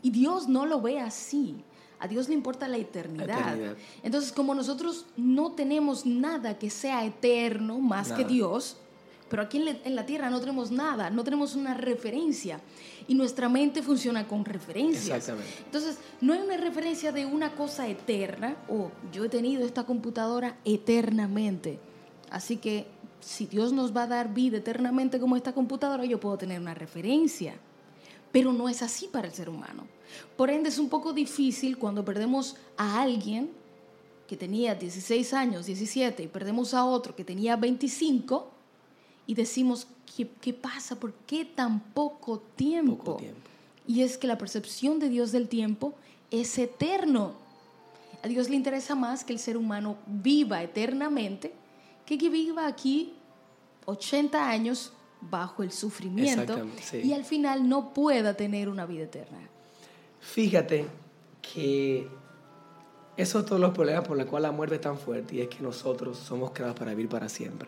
[0.01, 1.55] Y Dios no lo ve así.
[1.99, 3.57] A Dios le importa la eternidad.
[4.03, 8.77] Entonces, como nosotros no tenemos nada que sea eterno más que Dios,
[9.29, 12.61] pero aquí en la, tierra no tenemos nada, no tenemos una referencia.
[13.07, 15.29] Y nuestra mente funciona con referencias.
[15.65, 20.57] Entonces, no hay una referencia de una cosa eterna, o yo he tenido esta computadora
[20.65, 21.79] eternamente.
[22.29, 22.87] Así que
[23.19, 26.73] si Dios nos va a dar vida eternamente como esta computadora, yo puedo tener una
[26.73, 27.55] referencia.
[28.31, 29.85] Pero no es así para el ser humano.
[30.35, 33.49] Por ende, es un poco difícil cuando perdemos a alguien
[34.27, 38.51] que tenía 16 años, 17, y perdemos a otro que tenía 25,
[39.25, 39.87] y decimos,
[40.41, 40.99] ¿qué, pasa?
[40.99, 42.95] ¿Por qué tan poco tiempo?
[42.97, 43.39] poco tiempo?
[43.85, 45.93] Y es que la percepción de Dios del tiempo
[46.31, 47.33] es eterno.
[48.23, 51.53] A Dios le interesa más que el ser humano viva eternamente
[52.07, 53.13] que que viva aquí
[53.85, 56.57] 80 años bajo el sufrimiento
[56.93, 59.37] y al final no pueda tener una vida eterna.
[60.21, 60.85] Fíjate
[61.41, 62.07] que
[63.17, 65.49] eso es todos los problemas por los cuales la muerte es tan fuerte y es
[65.49, 67.67] que nosotros somos creados para vivir para siempre.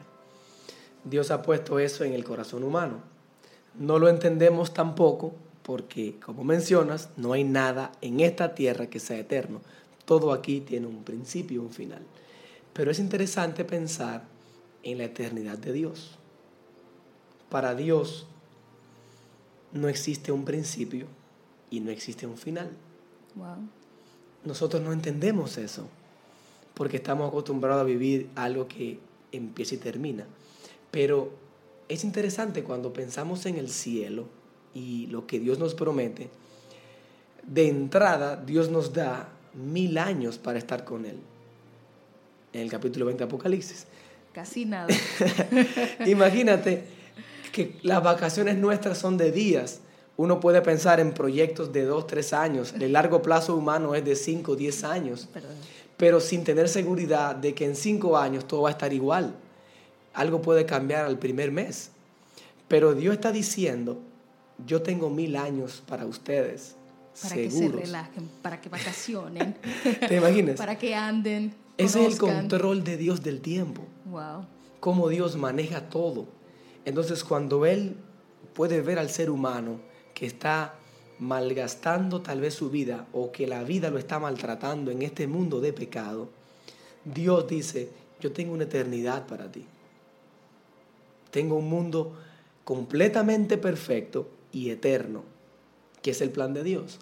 [1.03, 3.01] Dios ha puesto eso en el corazón humano.
[3.77, 9.19] No lo entendemos tampoco porque, como mencionas, no hay nada en esta tierra que sea
[9.19, 9.61] eterno.
[10.05, 12.01] Todo aquí tiene un principio y un final.
[12.79, 14.23] Pero es interesante pensar
[14.83, 16.11] en la eternidad de Dios.
[17.49, 18.25] Para Dios
[19.73, 21.07] no existe un principio
[21.69, 22.69] y no existe un final.
[24.45, 25.89] Nosotros no entendemos eso
[26.73, 28.97] porque estamos acostumbrados a vivir algo que
[29.33, 30.25] empieza y termina.
[30.89, 31.33] Pero
[31.89, 34.23] es interesante cuando pensamos en el cielo
[34.73, 36.29] y lo que Dios nos promete.
[37.45, 41.17] De entrada, Dios nos da mil años para estar con Él
[42.53, 43.85] en el capítulo 20 de Apocalipsis.
[44.33, 44.87] Casi nada.
[46.05, 46.83] Imagínate
[47.51, 49.81] que las vacaciones nuestras son de días.
[50.17, 52.73] Uno puede pensar en proyectos de dos, tres años.
[52.79, 55.29] El largo plazo humano es de cinco, diez años.
[55.97, 59.35] Pero sin tener seguridad de que en cinco años todo va a estar igual.
[60.13, 61.91] Algo puede cambiar al primer mes.
[62.67, 63.99] Pero Dios está diciendo,
[64.65, 66.75] yo tengo mil años para ustedes.
[67.21, 69.55] Para que se relajen, para que vacacionen.
[70.07, 70.55] ¿Te imaginas?
[70.55, 73.83] para que anden ese es el control de Dios del tiempo.
[74.05, 74.45] Wow.
[74.79, 76.27] Cómo Dios maneja todo.
[76.85, 77.95] Entonces, cuando Él
[78.53, 79.79] puede ver al ser humano
[80.13, 80.75] que está
[81.19, 85.61] malgastando tal vez su vida o que la vida lo está maltratando en este mundo
[85.61, 86.29] de pecado,
[87.05, 87.89] Dios dice,
[88.19, 89.65] yo tengo una eternidad para ti.
[91.31, 92.13] Tengo un mundo
[92.65, 95.23] completamente perfecto y eterno,
[96.01, 96.99] que es el plan de Dios.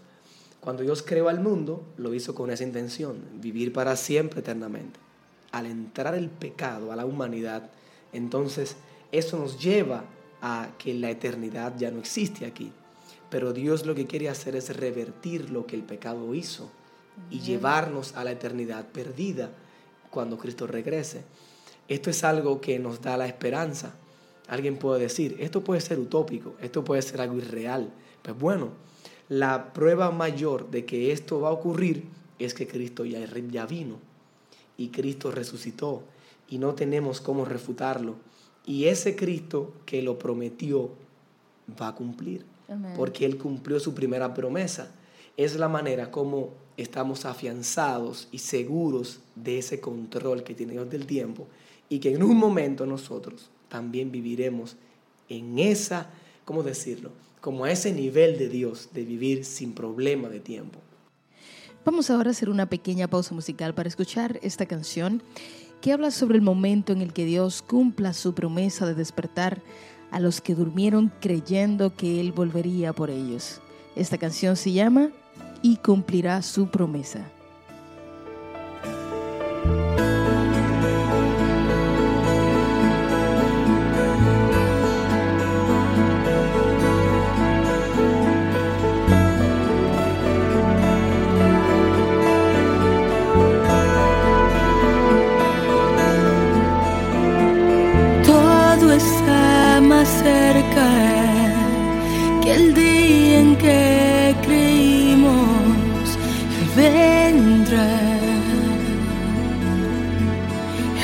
[0.67, 4.99] Cuando Dios creó al mundo, lo hizo con esa intención, vivir para siempre eternamente.
[5.53, 7.69] Al entrar el pecado a la humanidad,
[8.11, 8.75] entonces
[9.13, 10.03] eso nos lleva
[10.41, 12.73] a que la eternidad ya no existe aquí.
[13.29, 16.69] Pero Dios lo que quiere hacer es revertir lo que el pecado hizo
[17.29, 19.51] y llevarnos a la eternidad perdida
[20.09, 21.23] cuando Cristo regrese.
[21.87, 23.95] Esto es algo que nos da la esperanza.
[24.49, 27.89] Alguien puede decir, esto puede ser utópico, esto puede ser algo irreal.
[28.21, 28.85] Pues bueno,
[29.29, 32.05] la prueba mayor de que esto va a ocurrir
[32.39, 33.19] es que Cristo ya,
[33.51, 33.97] ya vino
[34.77, 36.03] y Cristo resucitó
[36.49, 38.15] y no tenemos cómo refutarlo.
[38.65, 40.91] Y ese Cristo que lo prometió
[41.81, 42.45] va a cumplir,
[42.95, 44.91] porque Él cumplió su primera promesa.
[45.35, 51.05] Es la manera como estamos afianzados y seguros de ese control que tiene Dios del
[51.05, 51.47] tiempo
[51.89, 54.75] y que en un momento nosotros también viviremos
[55.29, 56.09] en esa,
[56.45, 57.11] ¿cómo decirlo?
[57.47, 60.81] Como a ese nivel de Dios, de vivir sin problema de tiempo.
[61.85, 65.23] Vamos ahora a hacer una pequeña pausa musical para escuchar esta canción
[65.79, 69.61] que habla sobre el momento en el que Dios cumpla su promesa de despertar
[70.11, 73.61] a los que durmieron creyendo que Él volvería por ellos.
[73.95, 75.11] Esta canción se llama
[75.61, 77.31] Y cumplirá su promesa.
[102.57, 106.05] el día en que creímos
[106.59, 107.89] Él vendrá.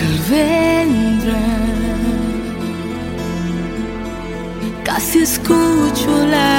[0.01, 1.45] Él vendrá.
[4.83, 6.52] Casi escucho la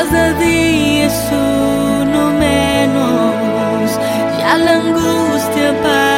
[0.00, 3.90] Cada día es uno menos,
[4.38, 6.09] ya la angustia para.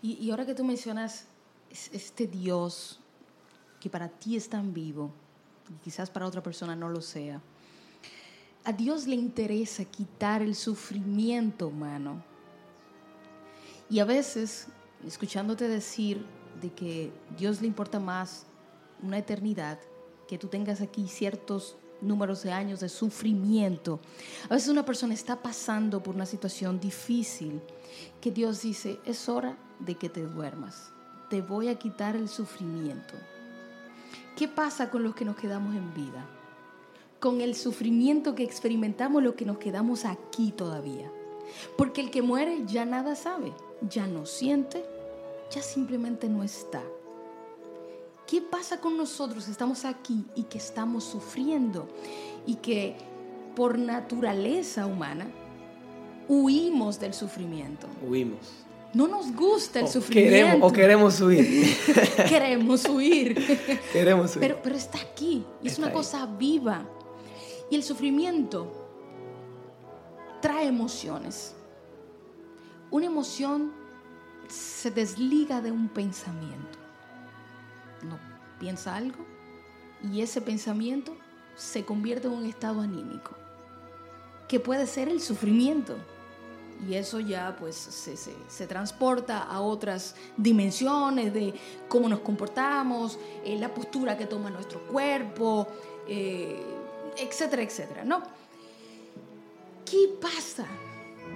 [0.00, 1.26] Y ahora que tú mencionas
[1.70, 3.00] este Dios
[3.80, 5.10] que para ti es tan vivo,
[5.68, 7.40] y quizás para otra persona no lo sea,
[8.64, 12.22] a Dios le interesa quitar el sufrimiento humano.
[13.88, 14.66] Y a veces,
[15.06, 16.24] escuchándote decir
[16.60, 18.44] de que Dios le importa más
[19.02, 19.78] una eternidad,
[20.26, 24.00] que tú tengas aquí ciertos números de años de sufrimiento.
[24.48, 27.60] A veces una persona está pasando por una situación difícil
[28.20, 30.90] que Dios dice, es hora de que te duermas.
[31.28, 33.14] Te voy a quitar el sufrimiento.
[34.36, 36.26] ¿Qué pasa con los que nos quedamos en vida?
[37.20, 41.10] Con el sufrimiento que experimentamos los que nos quedamos aquí todavía.
[41.76, 43.52] Porque el que muere ya nada sabe,
[43.88, 44.84] ya no siente,
[45.50, 46.82] ya simplemente no está.
[48.26, 49.48] ¿Qué pasa con nosotros?
[49.48, 51.88] Estamos aquí y que estamos sufriendo
[52.46, 52.96] y que
[53.56, 55.26] por naturaleza humana
[56.28, 57.88] huimos del sufrimiento.
[58.06, 58.67] Huimos.
[58.94, 60.70] No nos gusta el sufrimiento.
[60.70, 61.76] Queremos, o queremos huir.
[62.28, 63.34] queremos huir.
[63.92, 64.40] queremos huir.
[64.40, 66.86] Pero, pero está aquí y es una cosa viva.
[67.70, 68.72] Y el sufrimiento
[70.40, 71.54] trae emociones.
[72.90, 73.72] Una emoción
[74.48, 76.78] se desliga de un pensamiento
[78.02, 78.18] no
[78.58, 79.24] piensa algo
[80.02, 81.16] y ese pensamiento
[81.56, 83.32] se convierte en un estado anímico,
[84.46, 85.96] que puede ser el sufrimiento.
[86.86, 91.54] Y eso ya pues se, transporta a otras dimensiones de
[91.88, 95.66] cómo nos comportamos, eh, la postura que toma nuestro cuerpo,
[96.06, 96.62] eh,
[97.16, 98.22] etcétera, etcétera, ¿no?
[99.84, 100.66] ¿Qué pasa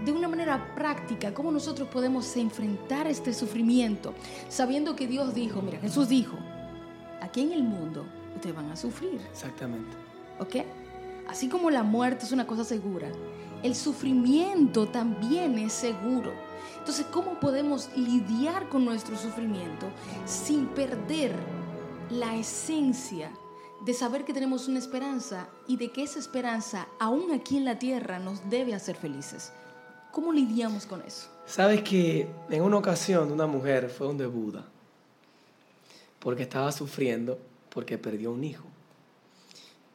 [0.05, 4.15] de una manera práctica, cómo nosotros podemos enfrentar este sufrimiento,
[4.49, 6.37] sabiendo que Dios dijo, mira, Jesús dijo,
[7.21, 9.21] aquí en el mundo ustedes van a sufrir.
[9.31, 9.97] Exactamente.
[10.41, 10.57] ¿Ok?
[11.29, 13.09] Así como la muerte es una cosa segura,
[13.63, 16.33] el sufrimiento también es seguro.
[16.79, 19.87] Entonces, ¿cómo podemos lidiar con nuestro sufrimiento
[20.27, 21.35] sin perder
[22.11, 23.31] la esencia
[23.85, 27.79] de saber que tenemos una esperanza y de que esa esperanza, aún aquí en la
[27.79, 29.53] tierra, nos debe hacer felices?
[30.11, 31.29] ¿Cómo lidiamos con eso?
[31.47, 34.67] Sabes que en una ocasión una mujer fue donde Buda
[36.19, 37.39] porque estaba sufriendo
[37.71, 38.65] porque perdió un hijo.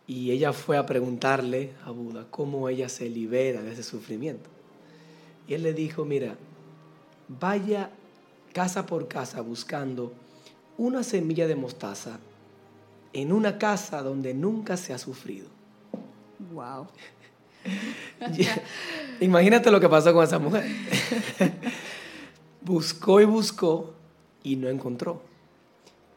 [0.07, 4.49] Y ella fue a preguntarle a Buda cómo ella se libera de ese sufrimiento.
[5.47, 6.37] Y él le dijo, mira,
[7.27, 7.91] vaya
[8.53, 10.13] casa por casa buscando
[10.77, 12.19] una semilla de mostaza
[13.13, 15.47] en una casa donde nunca se ha sufrido.
[16.53, 16.87] Wow.
[19.19, 20.65] Imagínate lo que pasó con esa mujer.
[22.61, 23.93] buscó y buscó
[24.43, 25.21] y no encontró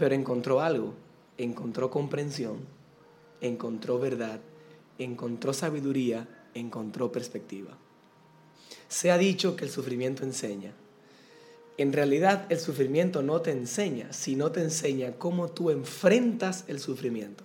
[0.00, 0.94] pero encontró algo,
[1.36, 2.56] encontró comprensión,
[3.40, 4.40] encontró verdad,
[4.98, 7.76] encontró sabiduría, encontró perspectiva.
[8.88, 10.72] Se ha dicho que el sufrimiento enseña.
[11.76, 17.44] En realidad el sufrimiento no te enseña, sino te enseña cómo tú enfrentas el sufrimiento.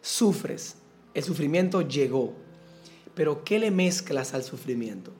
[0.00, 0.76] Sufres,
[1.14, 2.34] el sufrimiento llegó,
[3.14, 5.12] pero ¿qué le mezclas al sufrimiento?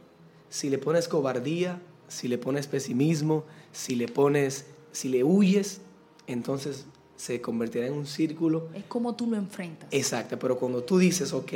[0.48, 5.80] Si le pones cobardía, si le pones pesimismo, si le pones, si le huyes,
[6.26, 6.86] entonces
[7.18, 8.68] se convertirá en un círculo.
[8.74, 9.88] Es como tú lo enfrentas.
[9.92, 11.52] Exacto, pero cuando tú dices, ok,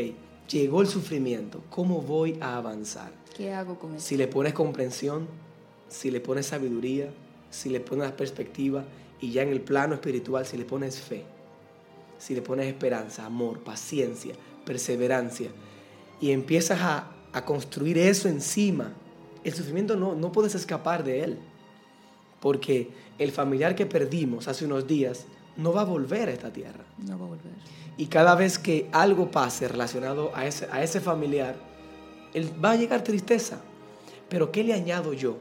[0.51, 3.13] llegó el sufrimiento, ¿cómo voy a avanzar?
[3.37, 4.05] ¿Qué hago con eso?
[4.05, 5.29] Si le pones comprensión,
[5.89, 7.11] si le pones sabiduría,
[7.51, 8.85] si le pones perspectiva
[9.21, 11.23] y ya en el plano espiritual, si le pones fe,
[12.19, 14.35] si le pones esperanza, amor, paciencia,
[14.67, 15.51] perseverancia
[16.21, 18.95] y empiezas a, a construir eso encima,
[19.45, 21.39] el sufrimiento no, no puedes escapar de él
[22.41, 25.27] porque el familiar que perdimos hace unos días
[25.57, 26.85] no va a volver a esta tierra.
[26.99, 27.53] No va a volver.
[27.97, 31.57] Y cada vez que algo pase relacionado a ese, a ese familiar,
[32.33, 33.61] él, va a llegar tristeza.
[34.29, 35.39] Pero ¿qué le añado yo?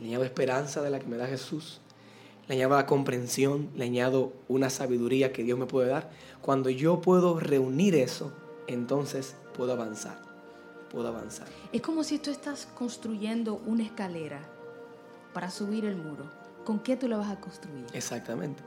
[0.00, 1.80] Le añado esperanza de la que me da Jesús.
[2.48, 6.10] Le añado la comprensión, le añado una sabiduría que Dios me puede dar.
[6.40, 8.32] Cuando yo puedo reunir eso,
[8.66, 10.18] entonces puedo avanzar.
[10.90, 11.48] Puedo avanzar.
[11.72, 14.40] Es como si tú estás construyendo una escalera
[15.32, 16.24] para subir el muro,
[16.64, 17.86] ¿con qué tú lo vas a construir?
[17.92, 18.62] Exactamente.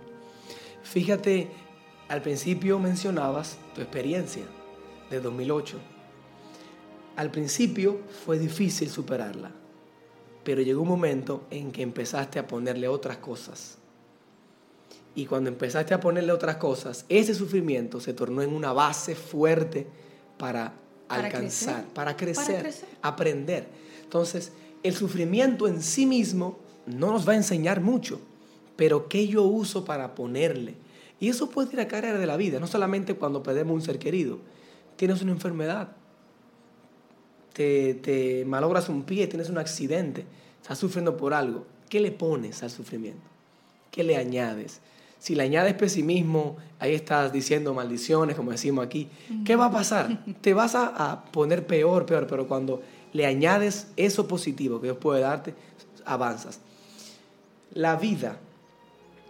[0.91, 1.49] Fíjate,
[2.07, 4.43] al principio mencionabas tu experiencia
[5.09, 5.77] de 2008.
[7.17, 9.51] Al principio fue difícil superarla,
[10.45, 13.77] pero llegó un momento en que empezaste a ponerle otras cosas.
[15.13, 19.87] Y cuando empezaste a ponerle otras cosas, ese sufrimiento se tornó en una base fuerte
[20.37, 20.73] para,
[21.09, 23.67] alcanzar, Para, crecer, para crecer, aprender.
[24.03, 28.21] Entonces, el sufrimiento en sí mismo no nos va a enseñar mucho,
[28.77, 30.75] pero ¿qué yo uso para ponerle?
[31.19, 33.99] Y eso puede ir a carrera de la vida, no solamente cuando perdemos un ser
[33.99, 34.37] querido.
[34.95, 35.89] Tienes una enfermedad,
[37.53, 40.25] te, malogras un pie, tienes un accidente,
[40.61, 41.65] estás sufriendo por algo.
[41.89, 43.21] ¿qué le pones al sufrimiento?
[43.91, 44.81] ¿Qué le añades?
[45.19, 49.09] Si le añades pesimismo, ahí estás diciendo maldiciones, como decimos aquí.
[49.45, 50.23] ¿Qué va a pasar?
[50.41, 52.81] Te vas a, poner peor, peor, pero cuando
[53.13, 55.55] le añades eso positivo que Dios puede darte,
[56.05, 56.59] avanzas.
[57.73, 58.39] La vida,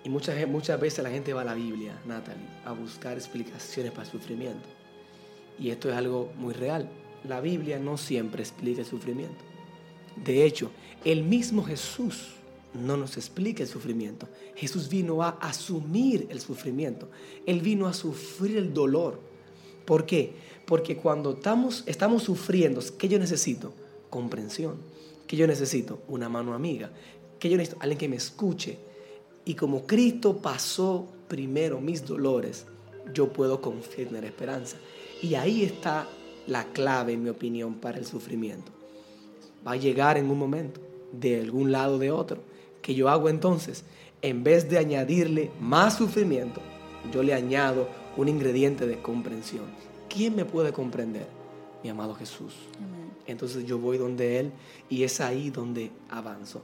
[0.08, 4.06] y muchas, muchas veces la gente va a la Biblia, Natalie, a buscar explicaciones para
[4.06, 4.70] el sufrimiento.
[5.60, 6.90] Y esto es algo muy real.
[7.28, 9.44] La Biblia no siempre explica el sufrimiento.
[10.16, 10.72] De hecho,
[11.04, 12.30] el mismo Jesús
[12.74, 14.30] no nos explica el sufrimiento.
[14.56, 17.10] Jesús vino a asumir el sufrimiento.
[17.46, 19.20] Él vino a sufrir el dolor.
[19.84, 20.36] ¿Por qué?
[20.66, 23.74] Porque cuando estamos, estamos sufriendo, ¿qué yo necesito?
[24.10, 24.78] Comprensión.
[25.28, 26.02] ¿Qué yo necesito?
[26.08, 26.92] Una mano amiga.
[27.40, 27.82] ¿Qué yo necesito?
[27.82, 28.87] Alguien que me escuche.
[29.48, 32.66] Y como Cristo pasó primero mis dolores,
[33.14, 34.76] yo puedo confiar en la esperanza.
[35.22, 36.06] Y ahí está
[36.48, 38.74] la clave, en mi opinión, para el sufrimiento.
[39.66, 40.82] Va a llegar en un momento,
[41.14, 42.42] de algún lado o de otro
[42.82, 43.86] que yo hago entonces?
[44.22, 46.60] En vez de añadirle más sufrimiento,
[47.14, 47.88] yo le añado
[48.18, 49.64] un ingrediente de comprensión.
[50.10, 51.28] ¿Quién me puede comprender?
[51.84, 52.54] Mi amado Jesús.
[53.26, 54.52] Entonces yo voy donde Él
[54.90, 56.64] y es ahí donde avanzo.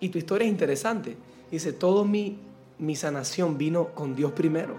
[0.00, 1.16] Y tu historia es interesante.
[1.50, 2.38] Dice, todo mi,
[2.78, 4.76] mi sanación vino con Dios primero.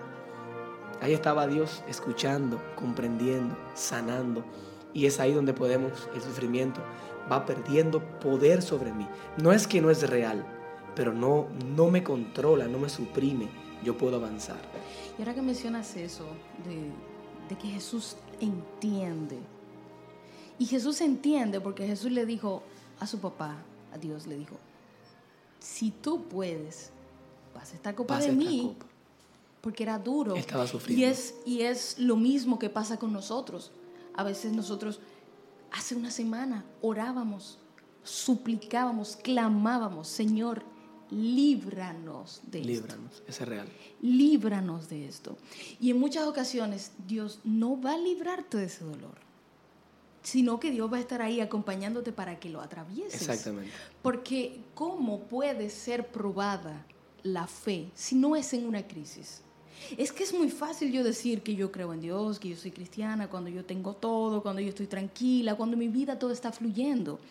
[1.02, 4.44] Ahí estaba Dios escuchando, comprendiendo, sanando.
[4.94, 6.82] Y es ahí donde podemos, el sufrimiento
[7.32, 9.08] va perdiendo poder sobre mí.
[9.42, 10.46] No es que no es real,
[10.96, 13.48] pero no, no me controla, no me suprime,
[13.84, 14.60] yo puedo avanzar.
[15.18, 16.26] Y ahora que mencionas eso,
[16.66, 16.90] de,
[17.50, 19.38] de que Jesús entiende,
[20.60, 22.64] y Jesús entiende porque Jesús le dijo
[23.00, 23.58] a su papá,
[23.94, 24.58] a Dios le dijo,
[25.60, 26.92] si tú puedes,
[27.54, 28.76] pasa esta copa de mí,
[29.62, 30.36] porque era duro.
[30.36, 31.06] Estaba sufriendo.
[31.06, 33.72] Y es, y es lo mismo que pasa con nosotros.
[34.16, 35.00] A veces nosotros,
[35.72, 37.60] hace una semana, orábamos,
[38.04, 40.64] suplicábamos, clamábamos, Señor,
[41.12, 42.72] líbranos de esto.
[42.72, 43.68] Líbranos, es real.
[44.02, 45.38] Líbranos de esto.
[45.80, 49.27] Y en muchas ocasiones Dios no va a librarte de ese dolor,
[50.28, 53.22] sino que Dios va a estar ahí acompañándote para que lo atravieses.
[53.22, 53.72] Exactamente.
[54.02, 56.86] Porque ¿cómo puede ser probada
[57.24, 59.40] la fe si no es en una crisis?
[59.98, 62.72] Es que es muy fácil yo decir que yo creo en Dios, que yo soy
[62.72, 67.22] cristiana, cuando yo tengo todo, cuando yo estoy tranquila, cuando mi vida todo está fluyendo.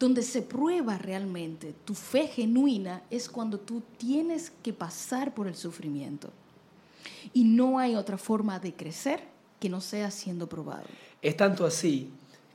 [0.00, 5.54] Donde se prueba realmente tu fe genuina es cuando tú tienes que pasar por el
[5.54, 6.30] sufrimiento.
[7.32, 9.22] Y no hay otra forma de crecer
[9.60, 10.86] que no sea siendo probado.
[11.20, 12.10] Es tanto así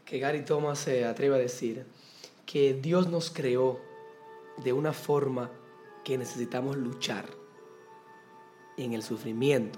[0.08, 1.86] que Gary Thomas se atreve a decir
[2.46, 3.80] que Dios nos creó
[4.64, 5.52] de una forma
[6.06, 7.26] que necesitamos luchar
[8.78, 9.78] en el sufrimiento,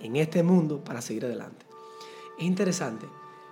[0.00, 1.66] en este mundo, para seguir adelante.
[2.38, 3.06] Es interesante.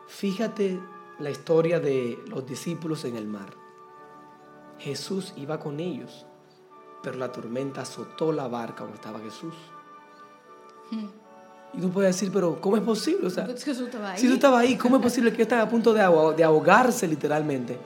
[0.07, 0.79] Fíjate
[1.19, 3.55] la historia de los discípulos en el mar.
[4.79, 6.25] Jesús iba con ellos,
[7.03, 9.55] pero la tormenta azotó la barca donde estaba Jesús.
[10.93, 11.22] Hmm.
[11.75, 13.27] Y tú puedes decir, pero ¿cómo es posible?
[13.27, 13.49] O sea.
[13.57, 16.01] Si tú estabas ahí, ¿cómo es posible que estaba a punto de,
[16.37, 17.79] de ahogarse literalmente?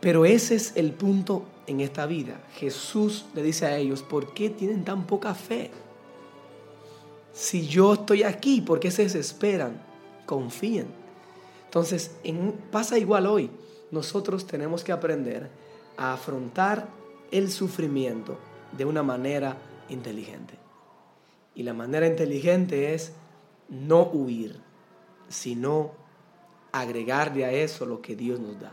[0.00, 2.40] Pero ese es el punto en esta vida.
[2.56, 5.70] Jesús le dice a ellos, ¿por qué tienen tan poca fe?
[7.32, 9.80] Si yo estoy aquí, ¿por qué se desesperan?
[10.26, 10.86] Confíen.
[11.64, 12.10] Entonces,
[12.70, 13.50] pasa igual hoy.
[13.90, 15.50] Nosotros tenemos que aprender
[15.96, 16.88] a afrontar
[17.30, 18.38] el sufrimiento
[18.76, 19.56] de una manera
[19.88, 20.54] inteligente.
[21.54, 23.12] Y la manera inteligente es
[23.72, 24.60] no huir,
[25.28, 25.92] sino
[26.72, 28.72] agregarle a eso lo que Dios nos da.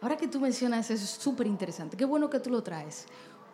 [0.00, 1.96] Ahora que tú mencionas eso es súper interesante.
[1.96, 3.06] Qué bueno que tú lo traes.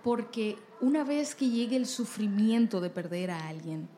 [0.05, 3.89] Porque una vez que llegue el sufrimiento de perder a alguien,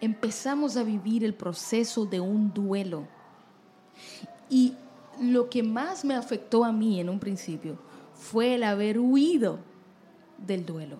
[0.00, 3.06] empezamos a vivir el proceso de un duelo
[4.50, 4.74] y
[5.20, 7.78] lo que más me afectó a mí en un principio
[8.14, 9.60] fue el haber huido
[10.36, 10.98] del duelo.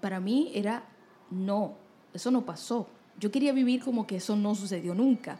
[0.00, 0.84] Para mí era,
[1.30, 1.74] no,
[2.12, 2.88] eso no pasó.
[3.18, 5.38] Yo quería vivir como que eso no sucedió nunca.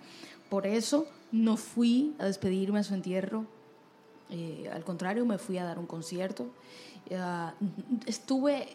[0.49, 3.47] Por eso no fui a despedirme a su entierro.
[4.31, 6.47] Eh, al contrario, me fui a dar un concierto.
[8.07, 8.69] estuve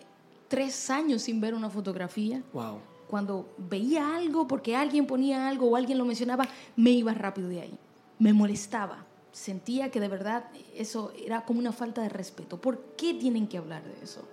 [0.47, 2.43] tres años sin ver una fotografía.
[2.53, 2.79] Wow
[3.09, 7.61] cuando veía algo, porque alguien ponía algo o alguien lo mencionaba, me iba rápido de
[7.61, 7.79] ahí.
[8.19, 9.03] Me molestaba.
[9.31, 10.45] Sentía que de verdad
[10.75, 12.61] eso era como una falta de respeto.
[12.61, 14.27] ¿Por qué tienen que hablar de eso?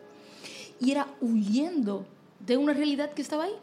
[0.79, 2.05] Y era huyendo
[2.41, 3.55] de una realidad que estaba ahí.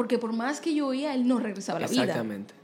[0.00, 2.04] Porque por más que yo oía, él no regresaba a la vida.
[2.04, 2.54] Exactamente.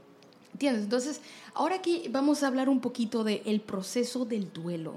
[0.53, 0.85] ¿Entiendes?
[0.85, 1.21] Entonces,
[1.53, 4.95] ahora aquí vamos a hablar un poquito del el proceso del duelo,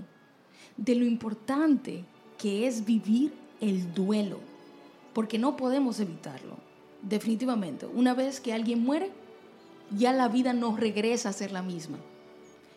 [0.79, 2.03] de lo importante
[2.39, 4.39] que es vivir el duelo
[5.13, 6.57] porque no podemos evitarlo,
[7.03, 7.85] definitivamente.
[7.85, 9.11] Una vez que alguien muere,
[9.95, 11.99] ya la vida no regresa a ser la misma.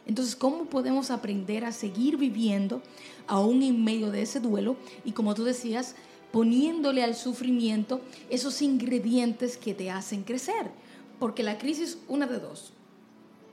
[0.06, 2.82] Entonces, ¿cómo podemos aprender a seguir viviendo
[3.28, 4.76] aún en medio de ese duelo?
[5.06, 5.96] Y como tú decías,
[6.34, 10.72] poniéndole al sufrimiento esos ingredientes que te hacen crecer.
[11.20, 12.74] Porque la crisis, una de dos,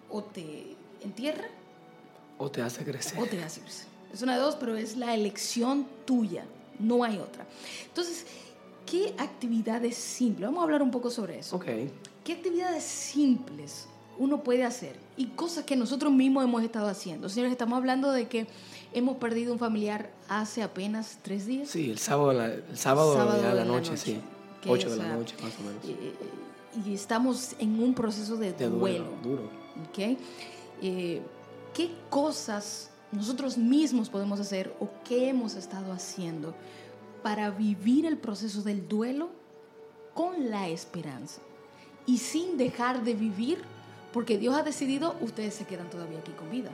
[0.09, 1.47] o te entierra
[2.39, 3.19] o te hace crecer.
[3.21, 3.87] O te hace crecer.
[4.15, 6.47] Es una de dos, pero es la elección tuya,
[6.79, 7.47] no hay otra.
[7.85, 8.25] Entonces,
[8.87, 10.49] ¿qué actividades simples?
[10.49, 11.57] Vamos a hablar un poco sobre eso.
[11.57, 11.67] Ok.
[12.25, 14.97] ¿Qué actividades simples uno puede hacer?
[15.19, 17.29] Y cosas que nosotros mismos hemos estado haciendo.
[17.29, 18.47] Señores, estamos hablando de que
[18.93, 21.69] hemos perdido un familiar hace apenas tres días.
[21.69, 24.21] Sí, el sábado, el sábado, de la, noche, sí.
[24.67, 25.85] Ocho de la noche, más o menos.
[25.85, 26.15] Eh,
[26.85, 29.13] y estamos en un proceso de, duelo.
[29.23, 29.51] Duro.
[29.89, 30.19] ¿okay?
[30.83, 31.23] Eh,
[31.75, 36.55] ¿Qué cosas nosotros mismos podemos hacer o qué hemos estado haciendo
[37.23, 39.31] para vivir el proceso del duelo
[40.15, 41.41] con la esperanza
[42.07, 43.63] y sin dejar de vivir?
[44.13, 46.71] Porque Dios ha decidido, ustedes se quedan todavía aquí con vida.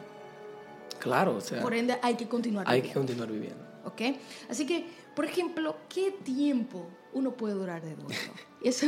[1.06, 1.62] Claro, o sea.
[1.62, 3.00] Por ende, hay que continuar hay viviendo.
[3.00, 3.64] Hay que continuar viviendo.
[3.84, 4.18] ¿Ok?
[4.50, 8.08] Así que, por ejemplo, ¿qué tiempo uno puede durar de duelo?
[8.62, 8.86] Eso,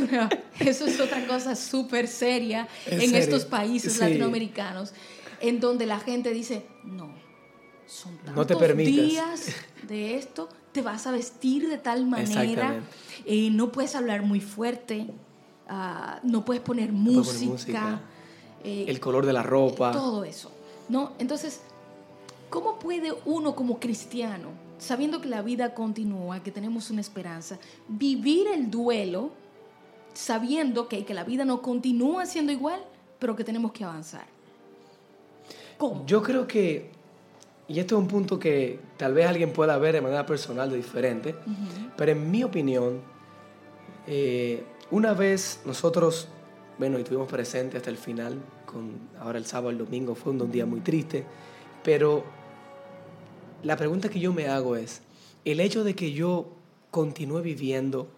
[0.59, 4.91] eso es otra cosa súper seria en, estos países latinoamericanos,
[5.39, 7.13] en donde la gente dice, no,
[7.85, 9.55] son tantos días
[9.87, 12.81] de esto, te vas a vestir de tal manera,
[13.25, 15.07] eh, no puedes hablar muy fuerte,
[15.69, 18.01] uh, no puedes poner música.
[18.65, 19.93] Eh, el color de la ropa.
[19.93, 20.51] Todo eso.
[20.89, 21.13] ¿no?
[21.19, 21.61] Entonces,
[22.49, 28.47] ¿cómo puede uno como cristiano sabiendo que la vida continúa, que tenemos una esperanza, vivir
[28.47, 29.31] el duelo
[30.13, 32.81] sabiendo que, que la vida no continúa siendo igual,
[33.19, 34.25] pero que tenemos que avanzar.
[35.77, 36.05] ¿Cómo?
[36.05, 36.89] Yo creo que,
[37.67, 40.77] y esto es un punto que tal vez alguien pueda ver de manera personal de
[40.77, 41.35] diferente,
[41.95, 43.01] pero en mi opinión,
[44.07, 46.27] eh, una vez nosotros,
[46.77, 50.65] bueno, estuvimos presentes hasta el final, con, ahora el sábado, el domingo, fue un día
[50.65, 51.23] muy triste,
[51.83, 52.38] pero
[53.63, 55.01] la pregunta que yo me hago es,
[55.45, 56.49] el hecho de que yo
[56.91, 58.09] continúe viviendo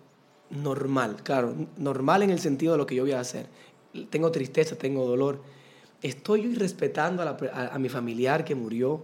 [0.49, 3.47] normal, claro, normal en el sentido de lo que yo voy a hacer,
[4.09, 5.41] tengo tristeza, tengo dolor,
[6.01, 9.03] ¿estoy yo irrespetando a, mi familiar que murió?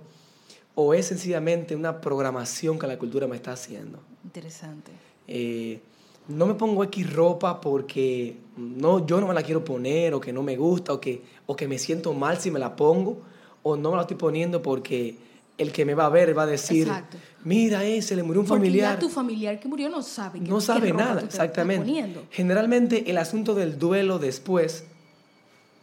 [0.75, 3.99] ¿O es sencillamente una programación que la cultura me está haciendo?
[4.23, 4.91] Interesante.
[5.27, 5.79] Eh,
[6.27, 10.33] no me pongo X ropa porque no, yo no me la quiero poner o que
[10.33, 13.21] no me gusta o que, o que me siento mal si me la pongo
[13.63, 15.17] o no me la estoy poniendo porque
[15.57, 16.87] el que me va a ver va a decir,
[17.43, 18.95] mira, ese le murió un familiar.
[18.95, 20.39] Ya tu familiar que murió no sabe.
[20.39, 22.25] no sabe nada, exactamente.
[22.31, 24.85] Generalmente el asunto del duelo después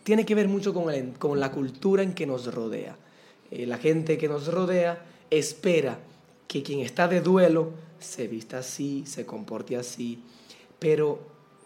[0.04, 2.96] tiene que ver mucho con, con la cultura en que nos rodea.
[3.50, 5.98] Eh, la gente que nos rodea espera
[6.46, 10.22] que quien está de duelo se vista así, se comporte así,
[10.78, 11.20] pero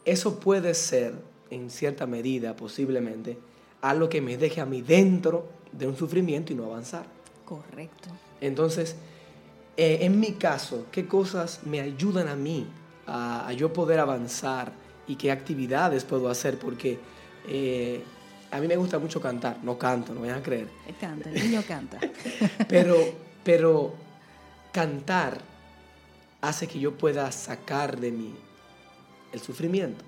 [0.05, 1.15] eso puede ser,
[1.51, 3.39] en cierta medida, posiblemente,
[3.83, 7.18] algo que me deje a mí dentro de un sufrimiento y no avanzar.
[7.49, 8.11] Correcto.
[8.43, 8.95] Entonces,
[9.79, 12.67] eh, en mi caso, ¿qué cosas me ayudan a mí
[13.07, 14.71] a, yo poder avanzar
[15.07, 16.59] y qué actividades puedo hacer?
[16.59, 16.99] Porque
[17.49, 18.05] eh,
[18.51, 20.69] a mí me gusta mucho cantar, no canto, no vayan a creer.
[21.01, 21.99] Canta, el niño canta.
[22.69, 22.97] pero,
[23.43, 23.95] pero
[24.71, 25.39] cantar
[26.43, 28.35] hace que yo pueda sacar de mí
[29.33, 30.05] el sufrimiento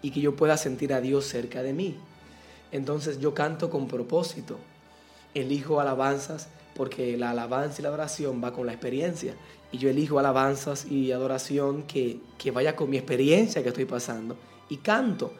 [0.00, 1.98] y que yo pueda sentir a Dios cerca de mí.
[2.70, 4.60] Entonces yo canto con propósito,
[5.34, 9.34] elijo alabanzas porque la alabanza y la adoración va con la experiencia.
[9.72, 14.36] Y yo elijo alabanzas y adoración que, que vaya con mi experiencia que estoy pasando.
[14.68, 15.32] Y canto.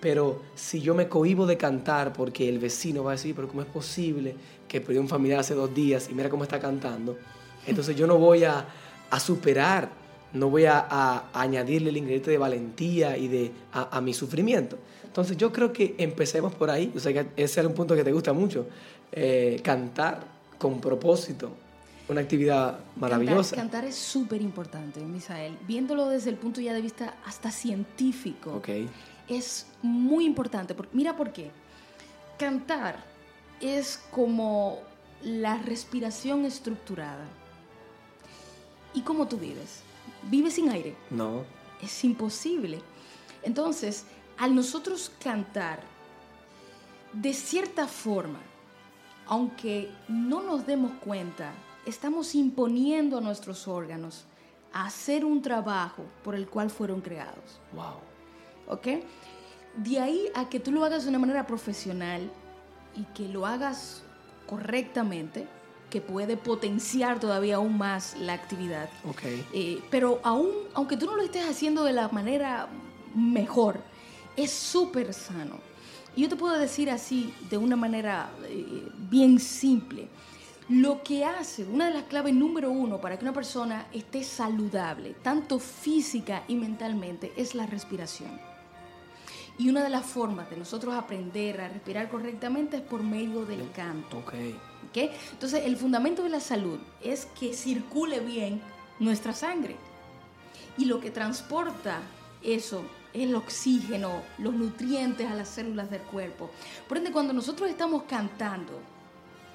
[0.00, 3.62] Pero si yo me cohibo de cantar porque el vecino va a decir, pero ¿cómo
[3.62, 4.36] es posible
[4.68, 7.18] que perdió un familiar hace dos días y mira cómo está cantando?
[7.66, 8.64] Entonces yo no voy a,
[9.10, 9.90] a superar,
[10.32, 14.78] no voy a, a, añadirle el ingrediente de valentía y de, a, a, mi sufrimiento.
[15.04, 16.92] Entonces yo creo que empecemos por ahí.
[16.94, 18.66] O sea que ese es un punto que te gusta mucho.
[19.10, 21.52] Eh, cantar con propósito.
[22.08, 23.56] Una actividad maravillosa.
[23.56, 25.56] Cantar, es súper importante, Misael.
[25.66, 28.90] Viéndolo desde el punto ya de vista hasta científico, okay.
[29.26, 30.76] es muy importante.
[30.92, 31.50] Mira por qué.
[32.38, 33.02] Cantar
[33.60, 34.80] es como
[35.22, 37.24] la respiración estructurada.
[38.92, 39.80] ¿Y cómo tú vives?
[40.30, 40.94] ¿Vives sin aire?
[41.10, 41.44] No.
[41.82, 42.80] Es imposible.
[43.42, 44.04] Entonces,
[44.36, 45.80] al nosotros cantar,
[47.12, 48.40] de cierta forma,
[49.26, 51.52] aunque no nos demos cuenta,
[51.86, 54.24] estamos imponiendo a nuestros órganos
[54.72, 57.60] a hacer un trabajo por el cual fueron creados.
[57.72, 58.74] Wow.
[58.74, 59.04] ¿Ok?
[59.76, 62.30] De ahí a que tú lo hagas de una manera profesional
[62.96, 64.02] y que lo hagas
[64.46, 65.46] correctamente,
[65.90, 68.88] que puede potenciar todavía aún más la actividad.
[69.10, 69.46] Okay.
[69.52, 72.68] Eh, pero aún, aunque tú no lo estés haciendo de la manera
[73.14, 73.80] mejor,
[74.36, 75.73] es súper sano
[76.22, 80.08] yo te puedo decir así, de una manera eh, bien simple,
[80.68, 85.14] lo que hace, una de las claves número uno para que una persona esté saludable,
[85.22, 88.40] tanto física y mentalmente, es la respiración.
[89.58, 93.70] Y una de las formas de nosotros aprender a respirar correctamente es por medio del
[93.72, 94.18] canto.
[94.18, 94.34] Ok.
[94.88, 95.12] ¿ok?
[95.32, 98.60] Entonces, el fundamento de la salud es que circule bien
[98.98, 99.76] nuestra sangre.
[100.76, 102.00] Y lo que transporta
[102.42, 106.50] eso es el oxígeno, los nutrientes a las células del cuerpo.
[106.88, 108.72] Por ende, cuando nosotros estamos cantando,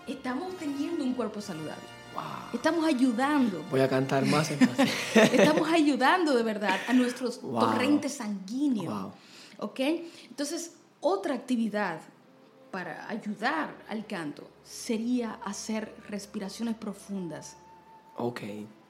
[0.08, 1.84] estamos teniendo un cuerpo saludable.
[2.14, 2.24] Wow.
[2.54, 3.64] Estamos ayudando.
[3.70, 4.50] Voy a cantar más.
[5.16, 7.60] Estamos ayudando de verdad a nuestros Wow.
[7.60, 8.94] torrentes sanguíneos.
[9.04, 9.12] Wow.
[9.60, 9.80] ¿Ok?
[10.30, 12.00] Entonces, otra actividad
[12.72, 17.58] para ayudar al canto sería hacer respiraciones profundas.
[18.18, 18.42] ok,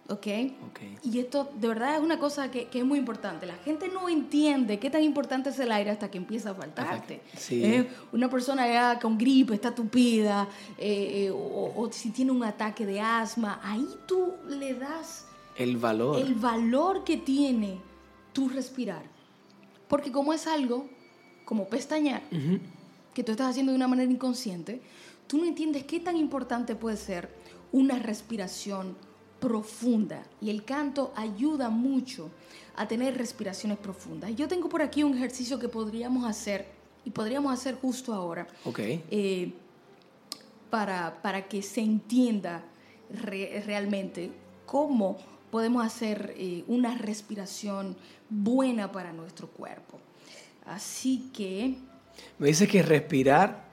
[0.10, 0.28] ¿Ok?
[0.68, 0.80] ok.
[1.06, 3.46] Y esto de verdad es una cosa que, que es muy importante.
[3.46, 7.22] La gente no entiende qué tan importante es el aire hasta que empieza a faltarte.
[7.38, 7.64] Sí.
[7.64, 10.48] Eh, Una persona ya con gripe, está tupida,
[10.78, 15.26] eh, eh, o, o si tiene un ataque de asma, ahí tú le das
[15.58, 16.20] El valor.
[16.20, 17.80] el valor que tiene
[18.34, 19.04] tu respirar.
[19.88, 20.88] Porque como es algo
[21.46, 22.22] como pestañear,
[23.14, 24.82] que tú estás haciendo de una manera inconsciente,
[25.28, 27.30] tú no entiendes qué tan importante puede ser
[27.72, 28.96] una respiración
[29.40, 30.24] profunda.
[30.42, 32.30] Y el canto ayuda mucho
[32.76, 34.36] a tener respiraciones profundas.
[34.36, 36.68] Yo tengo por aquí un ejercicio que podríamos hacer,
[37.06, 38.80] y podríamos hacer justo ahora, Ok.
[38.80, 39.54] eh,
[40.70, 42.64] para, para que se entienda
[43.12, 44.32] re- realmente
[44.66, 45.18] cómo
[45.50, 47.96] podemos hacer eh, una respiración
[48.30, 50.00] buena para nuestro cuerpo.
[50.66, 51.76] Así que...
[52.38, 53.66] Me dice que respirar,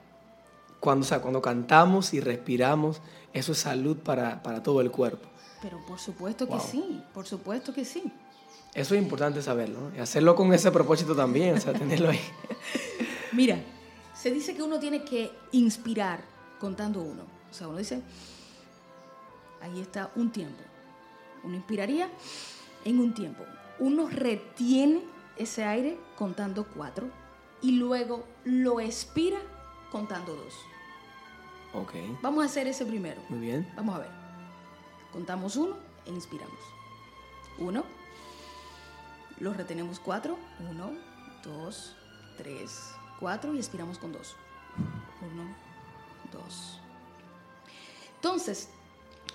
[0.79, 3.01] cuando, o sea, cuando cantamos y respiramos,
[3.31, 5.29] eso es salud para, para todo el cuerpo.
[5.61, 6.61] Pero por supuesto que Wow.
[6.71, 8.03] sí, por supuesto que sí.
[8.73, 9.95] Eso es importante saberlo, ¿no?
[9.95, 12.19] Y hacerlo con ese propósito también, o sea, tenerlo ahí.
[13.31, 13.57] Mira,
[14.15, 16.21] se dice que uno tiene que inspirar
[16.59, 17.23] contando uno.
[17.49, 18.01] O sea, uno dice,
[19.61, 20.61] ahí está un tiempo.
[21.43, 22.09] Uno inspiraría
[22.85, 23.43] en un tiempo.
[23.79, 25.01] Uno retiene
[25.37, 27.07] ese aire contando cuatro
[27.61, 29.37] y luego lo expira
[29.91, 30.53] contando dos.
[31.73, 33.21] Ok, Vamos a hacer ese primero.
[33.29, 33.71] muy bien.
[33.75, 34.26] Vamos a ver.
[35.11, 36.59] Contamos uno e inspiramos.
[37.57, 37.83] Uno.
[39.39, 40.37] Los retenemos cuatro.
[40.69, 40.91] Uno,
[41.43, 41.95] dos,
[42.37, 44.35] tres, cuatro y expiramos con dos.
[45.21, 45.55] Uno,
[46.31, 46.79] dos.
[48.15, 48.69] Entonces,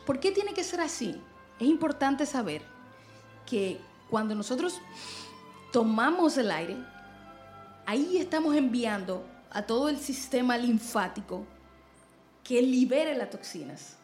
[0.05, 1.20] ¿por qué tiene que ser así?
[1.59, 2.62] Es importante saber
[3.47, 4.81] que cuando nosotros
[5.73, 6.77] tomamos el aire,
[7.87, 11.47] ahí estamos enviando a todo el sistema linfático
[12.43, 13.97] que libere las toxinas.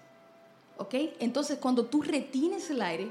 [0.79, 0.95] ¿Ok?
[1.21, 3.11] Entonces, cuando tú retienes el aire,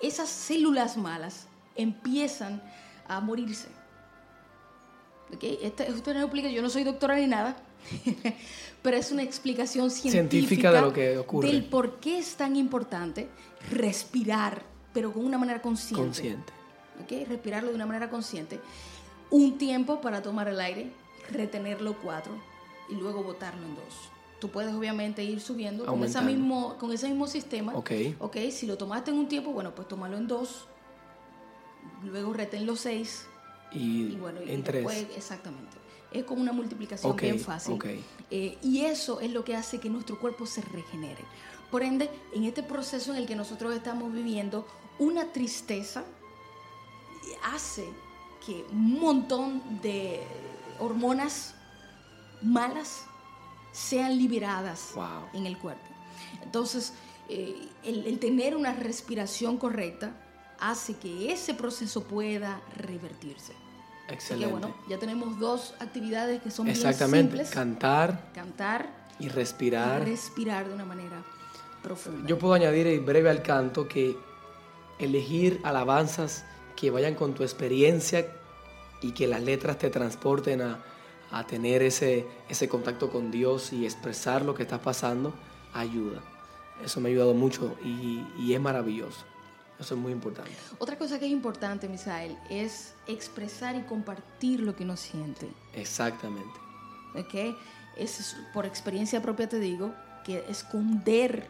[0.00, 1.46] esas células malas
[1.76, 2.62] empiezan
[3.06, 3.68] a morirse.
[5.32, 5.42] ¿Ok?
[5.62, 7.56] Esta es una explicación, yo no soy doctora ni nada,
[8.82, 11.48] pero es una explicación científica, Científica de lo que ocurre.
[11.48, 13.28] del por qué es tan importante
[13.70, 16.02] respirar, pero con una manera consciente.
[16.02, 16.52] Consciente.
[17.02, 17.28] ¿ok?
[17.28, 18.60] Respirarlo de una manera consciente.
[19.30, 20.90] Un tiempo para tomar el aire,
[21.30, 22.32] retenerlo cuatro
[22.88, 24.10] y luego botarlo en dos.
[24.40, 26.30] Tú puedes obviamente ir subiendo con, Aumentando.
[26.30, 27.74] mismo, con ese mismo sistema.
[27.74, 27.90] Ok.
[28.20, 30.66] Ok, si lo tomaste en un tiempo, bueno, pues tómalo en dos.
[32.04, 33.26] Luego reténlo seis.
[33.72, 34.84] Y, Y bueno, y en tres.
[34.84, 35.76] después, exactamente.
[36.12, 37.74] Es como una multiplicación bien fácil.
[37.74, 37.86] ok.
[38.30, 41.24] Eh, y eso es lo que hace que nuestro cuerpo se regenere.
[41.70, 44.66] Por ende, en este proceso en el que nosotros estamos viviendo,
[44.98, 46.04] una tristeza
[47.44, 47.86] hace
[48.46, 50.20] que un montón de
[50.78, 51.54] hormonas
[52.40, 53.04] malas
[53.78, 55.28] sean liberadas Wow.
[55.34, 55.82] en el cuerpo.
[56.42, 56.92] Entonces,
[57.28, 57.54] eh,
[57.84, 60.12] el, el tener una respiración correcta
[60.60, 63.52] hace que ese proceso pueda revertirse.
[64.08, 64.46] Excelente.
[64.46, 67.32] que bueno, ya tenemos dos actividades que son bien Exactamente.
[67.36, 67.50] simples.
[67.50, 68.88] Cantar Cantar
[69.20, 70.04] y y respirar.
[70.04, 71.22] respirar de una manera
[71.82, 72.26] profunda.
[72.26, 74.16] Yo puedo añadir en breve al canto que
[74.98, 78.26] elegir alabanzas que vayan con tu experiencia
[79.02, 80.78] y que las letras te transporten a,
[81.30, 85.34] a tener ese, ese contacto con Dios y expresar lo que estás pasando,
[85.74, 86.20] ayuda.
[86.84, 89.24] Eso me ha ayudado mucho y, y es maravilloso.
[89.78, 90.50] Eso es muy importante.
[90.78, 95.48] Otra cosa que es importante, Misael, es expresar y compartir lo que uno siente.
[95.74, 96.58] Exactamente.
[97.14, 97.56] ¿ok?
[97.96, 99.92] Es, es- por experiencia propia te digo
[100.24, 101.48] que esconder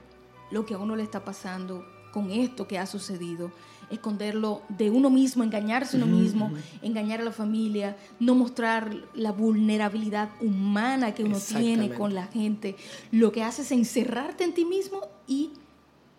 [0.50, 3.50] lo que a uno le está pasando con esto que ha sucedido,
[3.90, 9.32] esconderlo de uno mismo, engañarse a uno mismo, engañar a la familia, no mostrar la
[9.32, 12.76] vulnerabilidad humana que uno tiene con la gente,
[13.10, 15.50] lo que hace es encerrarte en ti mismo y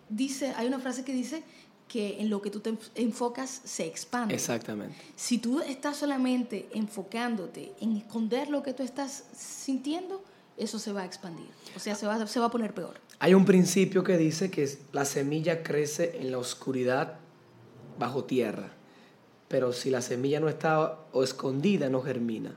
[0.09, 1.43] dice, hay una frase que dice
[1.87, 4.35] que en lo que tú te enfocas se expande.
[4.35, 4.95] Exactamente.
[5.15, 10.23] Si tú estás solamente enfocándote en esconder lo que tú estás sintiendo,
[10.55, 11.47] eso se va a expandir.
[11.75, 12.99] O sea, se va, se va a poner peor.
[13.17, 17.18] Hay un principio que dice que la semilla crece en la oscuridad
[17.99, 18.71] bajo tierra,
[19.47, 22.51] pero si la semilla no está o escondida, no germina.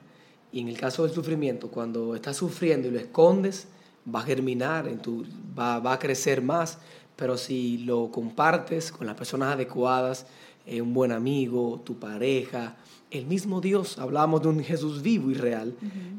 [0.53, 3.67] Y en el caso del sufrimiento, cuando estás sufriendo y lo escondes,
[4.13, 5.25] va a germinar, en tu,
[5.59, 6.79] va, va a crecer más,
[7.17, 10.27] pero si lo compartes con las personas adecuadas,
[10.67, 12.77] eh, un buen amigo, tu pareja,
[13.11, 15.75] el mismo Dios, hablamos de un Jesús vivo y real,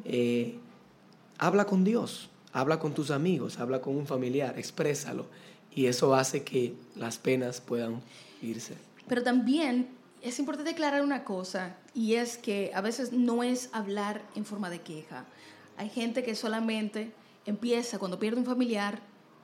[0.06, 0.58] eh,
[1.38, 5.26] habla con Dios, habla con tus amigos, habla con un familiar, exprésalo,
[5.74, 8.02] y eso hace que las penas puedan
[8.42, 8.76] irse.
[9.08, 9.90] Pero también
[10.22, 14.70] es importante aclarar una cosa, y es que a veces no es hablar en forma
[14.70, 15.26] de queja.
[15.78, 17.12] Hay gente que solamente
[17.46, 19.00] empieza cuando pierde un familiar,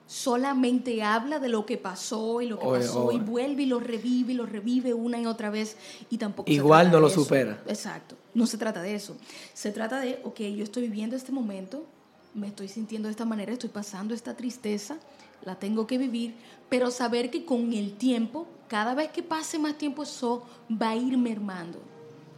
[0.08, 4.34] solamente habla de lo que pasó y lo que pasó y vuelve y lo revive
[4.34, 5.78] y lo revive una y otra vez
[6.10, 7.62] y tampoco igual no lo supera.
[7.68, 9.16] Exacto no se trata de eso.
[9.54, 11.86] Se trata de ok yo estoy viviendo este momento
[12.34, 14.98] me estoy sintiendo de esta manera estoy pasando esta tristeza
[15.44, 16.36] la tengo que vivir
[16.70, 20.96] pero saber que con el tiempo cada vez que pase más tiempo eso va a
[20.96, 21.80] ir mermando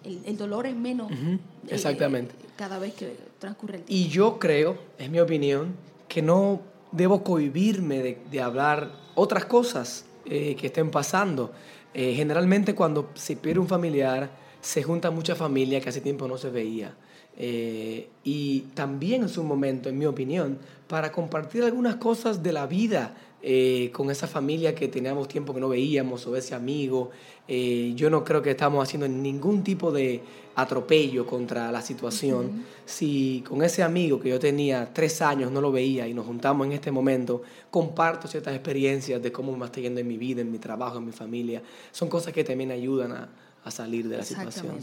[0.03, 1.37] el, dolor es menos eh,
[1.67, 2.33] exactamente.
[2.55, 4.07] cada vez que transcurre el tiempo.
[4.07, 5.75] y yo creo es mi opinión
[6.07, 11.51] que no debo cohibirme de, hablar otras cosas eh, que estén pasando.
[11.93, 14.29] Eh, generalmente cuando se pierde un familiar,
[14.61, 16.95] se junta mucha familia que hace tiempo no se veía.
[17.37, 20.57] Eh, y también es un momento, en mi opinión,
[20.87, 23.15] para compartir algunas cosas de la vida
[23.91, 27.09] con esa familia que teníamos tiempo que no veíamos o ese amigo.
[27.47, 30.21] yo no creo que estamos haciendo ningún tipo de
[30.55, 32.65] atropello contra la situación.
[32.85, 36.67] Si con ese amigo que yo tenía tres años no lo veía y nos juntamos
[36.67, 40.51] en este momento, comparto ciertas experiencias de cómo me está yendo en mi vida, en
[40.51, 41.61] mi trabajo, en mi familia.
[41.91, 43.29] Son cosas que también ayudan a,
[43.63, 44.77] a salir de la situación.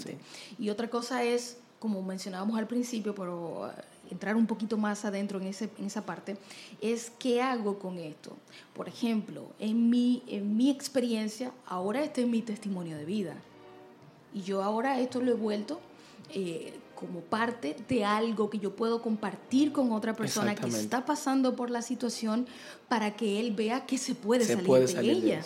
[0.59, 5.41] Y otra cosa es, como mencionábamos al principio, pero uh, entrar un poquito más adentro
[5.41, 6.37] en, ese, en esa parte,
[6.81, 8.37] es qué hago con esto.
[8.75, 13.37] Por ejemplo, en mi, en mi experiencia, ahora este es mi testimonio de vida
[14.35, 15.81] y yo ahora esto lo he vuelto
[16.35, 21.55] eh, como parte de algo que yo puedo compartir con otra persona que está pasando
[21.55, 22.47] por la situación
[22.89, 25.45] para que él vea que se puede salir de ella.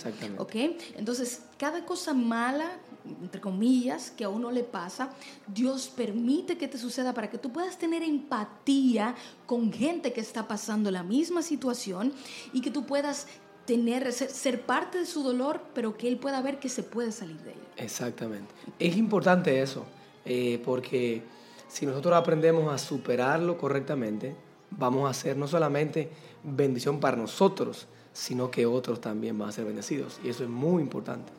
[0.97, 2.71] Entonces, cada cosa mala,
[3.05, 5.11] entre comillas, que a uno le pasa,
[5.47, 9.15] Dios permite que te suceda para que tú puedas tener empatía
[9.47, 12.13] con gente que está pasando la misma situación
[12.53, 13.27] y que tú puedas
[13.65, 17.39] tener, ser, parte de su dolor, pero que él pueda ver que se puede salir
[17.43, 17.61] de ella.
[17.77, 18.53] Exactamente.
[18.79, 19.85] Es importante eso,
[20.25, 21.23] eh, porque
[21.69, 24.35] si nosotros aprendemos a superarlo correctamente,
[24.71, 26.11] vamos a ser no solamente
[26.43, 30.21] bendición para nosotros, sino que otros también van a ser bendecidos.
[30.25, 31.33] Y eso es muy importante.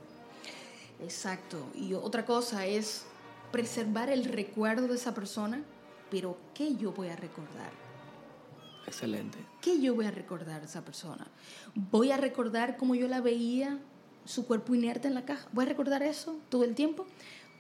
[1.04, 1.58] Exacto.
[1.76, 3.04] Y otra cosa es
[3.52, 5.64] preservar el recuerdo de esa persona,
[6.10, 7.72] pero ¿qué yo voy a recordar?
[8.88, 9.38] Excelente.
[9.62, 11.28] ¿Qué yo voy a recordar de esa persona?
[11.76, 13.80] Voy a recordar cómo yo la veía,
[14.26, 15.48] su cuerpo inerte en la caja.
[15.52, 17.06] Voy a recordar eso todo el tiempo.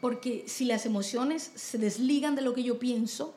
[0.02, 3.34] Porque si las emociones se desligan de lo que yo pienso,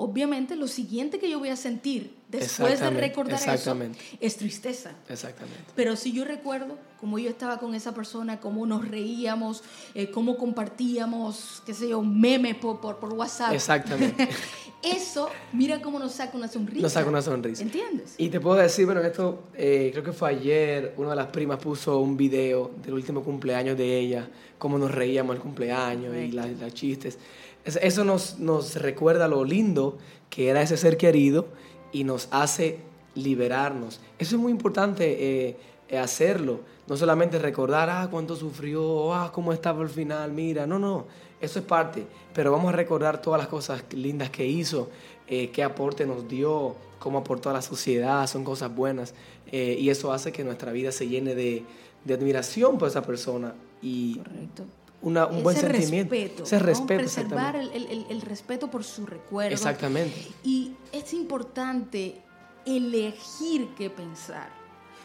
[0.00, 3.76] obviamente lo siguiente que yo voy a sentir después de recordar eso
[4.18, 4.92] es tristeza.
[5.10, 5.60] Exactamente.
[5.76, 9.62] Pero si yo recuerdo cómo yo estaba con esa persona, cómo nos reíamos,
[9.94, 13.52] eh, cómo compartíamos, qué sé yo, memes por, por, por WhatsApp.
[13.52, 14.26] Exactamente.
[14.82, 16.80] Eso, mira cómo nos saca una sonrisa.
[16.80, 17.62] Nos saca una sonrisa.
[17.62, 18.14] ¿Entiendes?
[18.16, 21.58] Y te puedo decir, bueno, esto eh, creo que fue ayer, una de las primas
[21.58, 24.26] puso un video del último cumpleaños de ella,
[24.56, 27.18] cómo nos reíamos el cumpleaños y las chistes.
[27.64, 29.98] Eso nos, nos recuerda lo lindo
[30.30, 31.46] que era ese ser querido
[31.92, 32.78] y nos hace
[33.14, 34.00] liberarnos.
[34.18, 36.60] Eso es muy importante eh, hacerlo.
[36.86, 40.66] No solamente recordar, ah, cuánto sufrió, ah, cómo estaba al final, mira.
[40.66, 41.06] No, no,
[41.40, 42.06] eso es parte.
[42.32, 44.88] Pero vamos a recordar todas las cosas lindas que hizo,
[45.28, 49.14] eh, qué aporte nos dio, cómo aportó a la sociedad, son cosas buenas.
[49.52, 51.64] Eh, y eso hace que nuestra vida se llene de,
[52.04, 53.54] de admiración por esa persona.
[53.82, 54.64] Y Correcto
[55.02, 56.14] un buen sentimiento.
[56.14, 57.00] Respeto, Ese respeto.
[57.00, 59.54] Preservar el, el, el, respeto por su recuerdo.
[59.54, 60.28] Exactamente.
[60.44, 62.20] Y es importante
[62.66, 64.50] elegir qué pensar.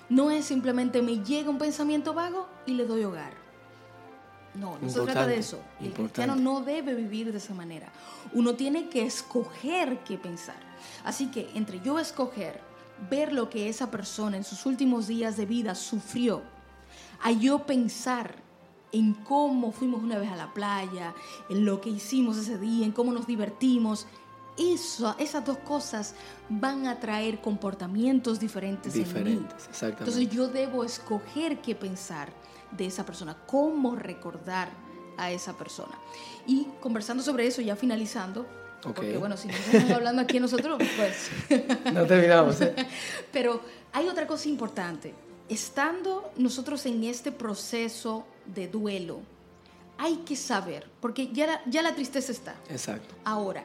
[0.09, 3.33] No es simplemente me llega un pensamiento vago y le doy hogar.
[4.53, 5.59] No, no se trata de eso.
[5.81, 7.91] El cristiano no debe vivir de esa manera.
[8.33, 10.59] Uno tiene que escoger qué pensar.
[11.03, 12.61] Así que entre yo escoger
[13.09, 16.41] ver lo que esa persona en sus últimos días de vida sufrió,
[17.21, 18.44] a yo pensar
[18.91, 21.13] en cómo fuimos una vez a la playa,
[21.49, 24.07] en lo que hicimos ese día, en cómo nos divertimos.
[24.57, 26.15] Eso, esas dos cosas
[26.47, 29.95] van a traer comportamientos diferentes, diferentes en mí.
[29.99, 32.31] Entonces yo debo escoger qué pensar
[32.71, 34.69] de esa persona, cómo recordar
[35.17, 35.93] a esa persona.
[36.47, 38.45] Y conversando sobre eso, ya finalizando,
[38.93, 41.65] porque bueno, si no estamos hablando aquí nosotros, pues...
[41.93, 42.61] no terminamos.
[42.61, 42.75] ¿eh?
[43.31, 43.61] Pero
[43.91, 45.13] hay otra cosa importante.
[45.49, 49.21] Estando nosotros en este proceso de duelo,
[49.97, 52.55] hay que saber, porque ya la, ya la tristeza está.
[52.69, 53.15] Exacto.
[53.23, 53.63] Ahora,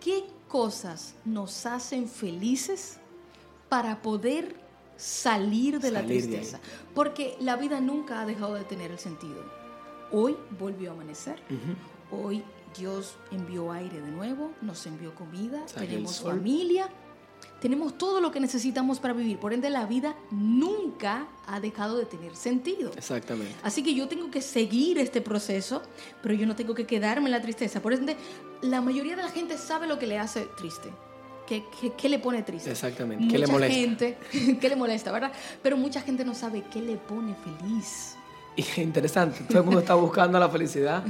[0.00, 2.98] ¿qué cosas nos hacen felices
[3.68, 4.56] para poder
[4.96, 6.60] salir de la tristeza?
[6.94, 9.42] porque la vida nunca ha dejado de tener el sentido.
[10.10, 11.40] Hoy volvió a amanecer.
[12.10, 12.44] Hoy
[12.76, 16.88] Dios envió aire de nuevo, nos envió comida, tenemos familia,
[17.62, 19.38] tenemos todo lo que necesitamos para vivir.
[19.38, 22.90] Por ende, la vida nunca ha dejado de tener sentido.
[22.96, 23.54] Exactamente.
[23.62, 25.80] Así que yo tengo que seguir este proceso,
[26.22, 27.80] pero yo no tengo que quedarme en la tristeza.
[27.80, 28.16] Por ende,
[28.62, 30.90] la mayoría de la gente sabe lo que le hace triste.
[31.46, 32.72] ¿Qué, le pone triste?
[32.72, 33.28] Exactamente.
[33.28, 33.74] ¿Qué le molesta?
[33.74, 34.18] Gente,
[34.60, 35.32] ¿Qué le molesta, verdad?
[35.62, 38.16] Pero mucha gente no sabe qué le pone feliz.
[38.56, 41.04] Y interesante, todo el mundo está buscando la felicidad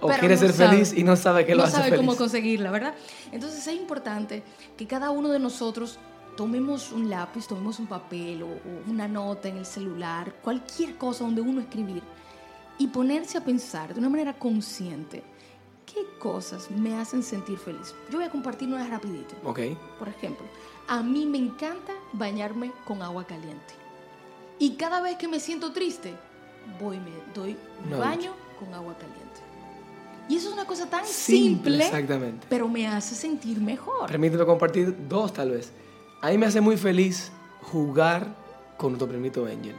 [0.00, 1.90] o quiere ser feliz y no sabe qué lo hace feliz.
[1.90, 2.94] No sabe cómo conseguirla, ¿verdad?
[3.32, 4.42] Entonces es importante
[4.76, 5.98] que cada uno de nosotros
[6.36, 8.48] tomemos un lápiz, tomemos un papel o,
[8.90, 12.02] una nota en el celular, cualquier cosa donde uno escribir
[12.78, 15.22] y ponerse a pensar de una manera consciente
[15.86, 17.94] qué cosas me hacen sentir feliz.
[18.10, 19.34] Yo voy a compartir unas rapidito.
[19.44, 19.60] Ok.
[19.98, 20.44] Por ejemplo,
[20.88, 23.74] a mí me encanta bañarme con agua caliente.
[24.58, 26.14] Y cada vez que me siento triste,
[26.80, 29.24] voy me doy un baño con agua caliente.
[30.28, 32.46] Y eso es una cosa tan simple, exactamente.
[32.48, 34.08] pero me hace sentir mejor.
[34.08, 35.70] Permíteme compartir dos tal vez.
[36.22, 38.34] A mí me hace muy feliz jugar
[38.78, 39.74] con nuestro primito Angel.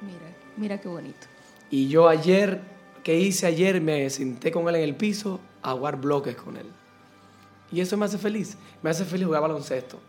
[0.00, 1.26] Mira, mira qué bonito.
[1.70, 2.60] Y yo ayer,
[3.04, 3.80] ¿qué hice ayer?
[3.80, 6.66] Me senté con él en el piso a jugar bloques con él.
[7.70, 8.56] Y eso me hace feliz.
[8.82, 10.00] Me hace feliz jugar baloncesto.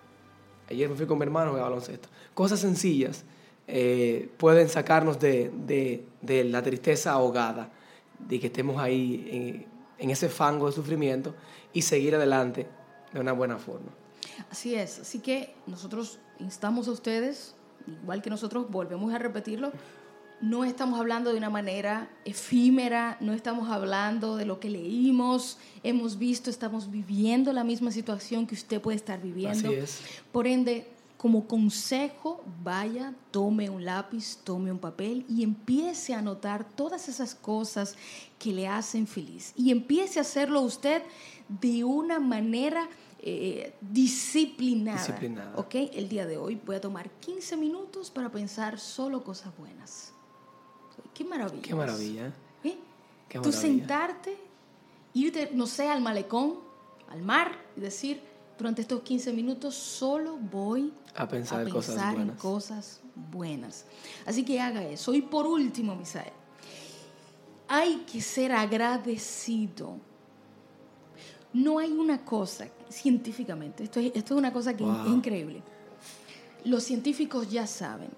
[0.69, 2.09] Ayer me fui con mi hermano a jugar baloncesto.
[2.33, 3.23] Cosas sencillas
[3.71, 7.71] eh, pueden sacarnos de, de, de la tristeza ahogada
[8.17, 9.67] de que estemos ahí
[9.99, 11.35] en, ese fango de sufrimiento
[11.71, 12.67] y seguir adelante
[13.13, 13.91] de una buena forma.
[14.49, 17.53] Así es, así que nosotros instamos a ustedes,
[18.01, 19.71] igual que nosotros volvemos a repetirlo,
[20.41, 26.17] no estamos hablando de una manera efímera, no estamos hablando de lo que leímos, hemos
[26.17, 29.69] visto, estamos viviendo la misma situación que usted puede estar viviendo.
[29.69, 30.01] Así es.
[30.31, 30.87] Por ende,
[31.19, 37.35] como consejo, vaya, tome un lápiz, tome un papel y empiece a anotar todas esas
[37.35, 37.97] cosas
[38.39, 39.51] que le hacen feliz.
[39.57, 41.03] Y empiece a hacerlo usted
[41.49, 42.87] de una manera
[43.21, 44.97] eh, disciplinada.
[44.97, 45.57] disciplinada.
[45.57, 45.75] ¿Ok?
[45.91, 50.13] El día de hoy voy a tomar 15 minutos para pensar solo cosas buenas.
[51.13, 51.61] Qué maravilla.
[51.61, 52.33] Qué maravilla.
[52.63, 52.77] ¿Eh?
[53.27, 54.37] Qué Tú sentarte,
[55.13, 56.59] irte, no sé, al malecón,
[57.09, 58.28] al mar y decir,
[58.59, 63.85] durante estos 15 minutos solo voy a pensar, cosas en cosas buenas.
[64.25, 65.13] Así que haga eso.
[65.13, 66.33] Y por último, Misael,
[67.69, 69.95] hay que ser agradecido.
[71.53, 75.63] No hay una cosa, científicamente, esto es, esto es una cosa que es increíble.
[76.65, 78.09] Los científicos ya saben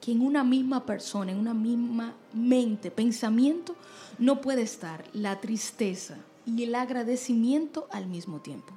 [0.00, 3.74] que en una misma persona, en una misma mente, pensamiento,
[4.18, 8.72] no puede estar la tristeza y el agradecimiento al mismo tiempo.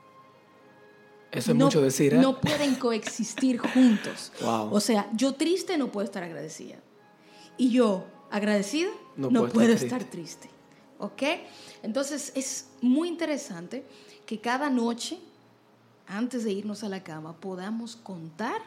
[1.32, 2.18] Eso es mucho decir, ¿eh?
[2.18, 4.32] No pueden coexistir juntos.
[4.42, 6.76] O sea, yo triste no puedo estar agradecida.
[7.58, 10.50] Y yo agradecida no, puedo, estar, triste.
[11.00, 11.24] ¿Ok?
[11.84, 13.86] Entonces es muy interesante
[14.26, 15.20] que cada noche,
[16.08, 18.62] antes de irnos a la cama, podamos contar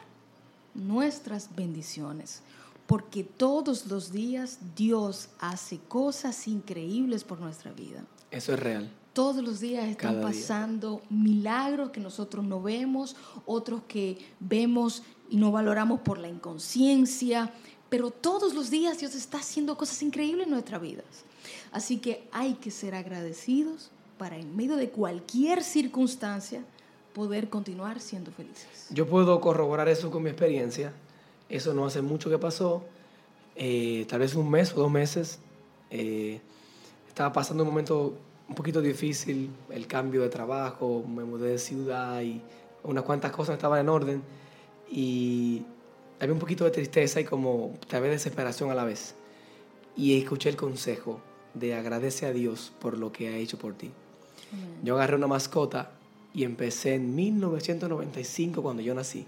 [0.73, 2.41] nuestras bendiciones.
[2.87, 8.05] Porque todos los días Dios hace cosas increíbles por nuestra vida.
[8.31, 8.91] Eso es real.
[9.15, 15.53] Todos los días están pasando milagros que nosotros no vemos, otros que vemos y no
[15.53, 17.53] valoramos por la inconsciencia,
[17.87, 21.05] pero todos los días Dios está haciendo cosas increíbles en nuestras vidas.
[21.71, 26.65] Así que hay que ser agradecidos para en medio de cualquier circunstancia
[27.13, 28.87] poder continuar siendo felices.
[28.89, 30.91] Yo puedo corroborar eso con mi experiencia.
[31.47, 32.83] Eso no hace mucho que pasó,
[33.55, 35.39] eh, tal vez un mes o dos meses.
[35.89, 36.41] Eh,
[37.07, 42.21] estaba pasando un momento un poquito difícil el cambio de trabajo, me mudé de ciudad
[42.21, 42.41] y
[42.83, 44.21] unas cuantas cosas estaban en orden
[44.89, 45.63] y
[46.19, 49.15] había un poquito de tristeza y como tal vez desesperación a la vez.
[49.97, 51.19] Y escuché el consejo
[51.53, 53.91] de agradece a Dios por lo que ha hecho por ti.
[54.83, 55.91] Yo agarré una mascota
[56.33, 59.25] y empecé en 1995 cuando yo nací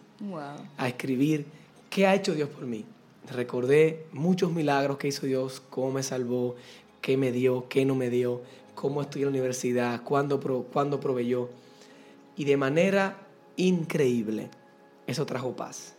[0.77, 1.45] a escribir
[1.89, 2.85] qué ha hecho Dios por mí.
[3.31, 6.55] Recordé muchos milagros que hizo Dios, cómo me salvó,
[7.01, 8.41] qué me dio, qué no me dio,
[8.77, 10.39] cómo estudié en la universidad, cuándo,
[10.71, 11.49] cuándo proveyó.
[12.35, 13.17] Y de manera
[13.55, 14.51] increíble,
[15.07, 15.95] eso trajo paz.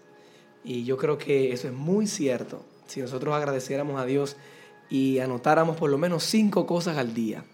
[0.62, 2.64] Y yo creo que eso es muy cierto.
[2.86, 4.36] Si nosotros agradeciéramos a Dios
[4.88, 7.44] y anotáramos por lo menos cinco cosas al día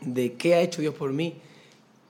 [0.00, 1.36] de qué ha hecho Dios por mí,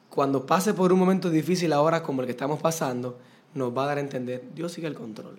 [0.08, 3.18] cuando pase por un momento difícil ahora como el que estamos pasando,
[3.52, 5.38] nos va a dar a entender, Dios sigue el control.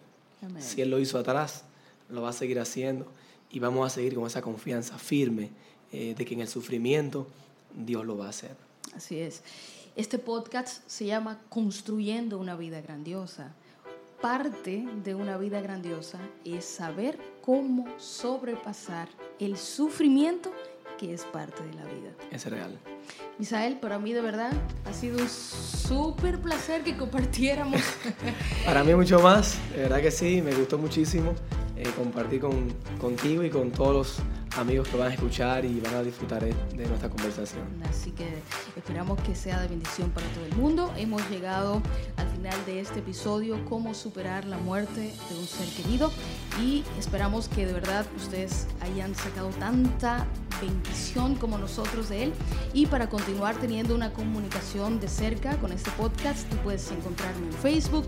[0.60, 1.64] Si Él lo hizo atrás,
[2.10, 3.08] lo va a seguir haciendo
[3.50, 5.50] y vamos a seguir con esa confianza firme
[5.92, 7.28] eh, de que en el sufrimiento
[7.76, 8.56] Dios lo va a hacer.
[8.96, 9.44] Así es.
[9.96, 13.54] Este podcast se llama Construyendo una vida grandiosa.
[14.22, 19.08] Parte de una vida grandiosa es saber cómo sobrepasar
[19.40, 20.52] el sufrimiento
[20.98, 22.12] que es parte de la vida.
[22.32, 22.78] Es real.
[23.38, 24.52] Misael, para mí de verdad
[24.86, 27.82] ha sido un súper placer que compartiéramos.
[28.66, 31.34] para mí mucho más, de verdad que sí, me gustó muchísimo
[31.76, 34.18] eh, compartir con, contigo y con todos los
[34.58, 37.64] amigos que van a escuchar y van a disfrutar de, nuestra conversación.
[37.90, 38.28] Así que
[38.76, 40.94] esperamos que sea de bendición para todo el mundo.
[40.98, 41.82] Hemos llegado
[42.18, 46.12] al final de este episodio, cómo superar la muerte de un ser querido
[46.62, 50.26] y esperamos que de verdad ustedes hayan sacado tanta
[50.60, 52.34] bendición como nosotros de él
[52.74, 57.54] y para continuar teniendo una comunicación de cerca con este podcast tú puedes encontrarme en
[57.54, 58.08] Facebook,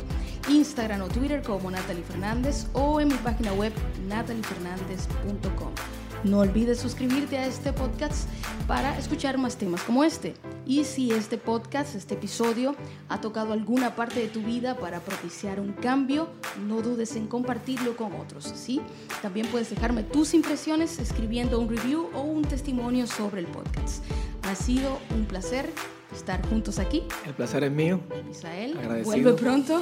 [0.50, 3.72] Instagram o Twitter como Natalie Fernández o en mi página web
[4.08, 5.99] nataliefernandez.com.
[6.24, 8.28] No olvides suscribirte a este podcast
[8.68, 10.34] para escuchar más temas como este.
[10.66, 12.76] Y si este podcast, este episodio,
[13.08, 16.28] ha tocado alguna parte de tu vida para propiciar un cambio,
[16.68, 18.44] no dudes en compartirlo con otros.
[18.54, 18.82] ¿sí?
[19.22, 24.04] También puedes dejarme tus impresiones escribiendo un review o un testimonio sobre el podcast.
[24.44, 25.70] Ha sido un placer
[26.14, 27.04] estar juntos aquí.
[27.26, 28.02] El placer es mío.
[28.28, 29.82] Misael, vuelve pronto.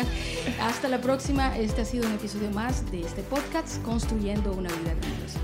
[0.60, 1.56] Hasta la próxima.
[1.56, 5.38] Este ha sido un episodio más de este podcast, Construyendo una vida grandiosa.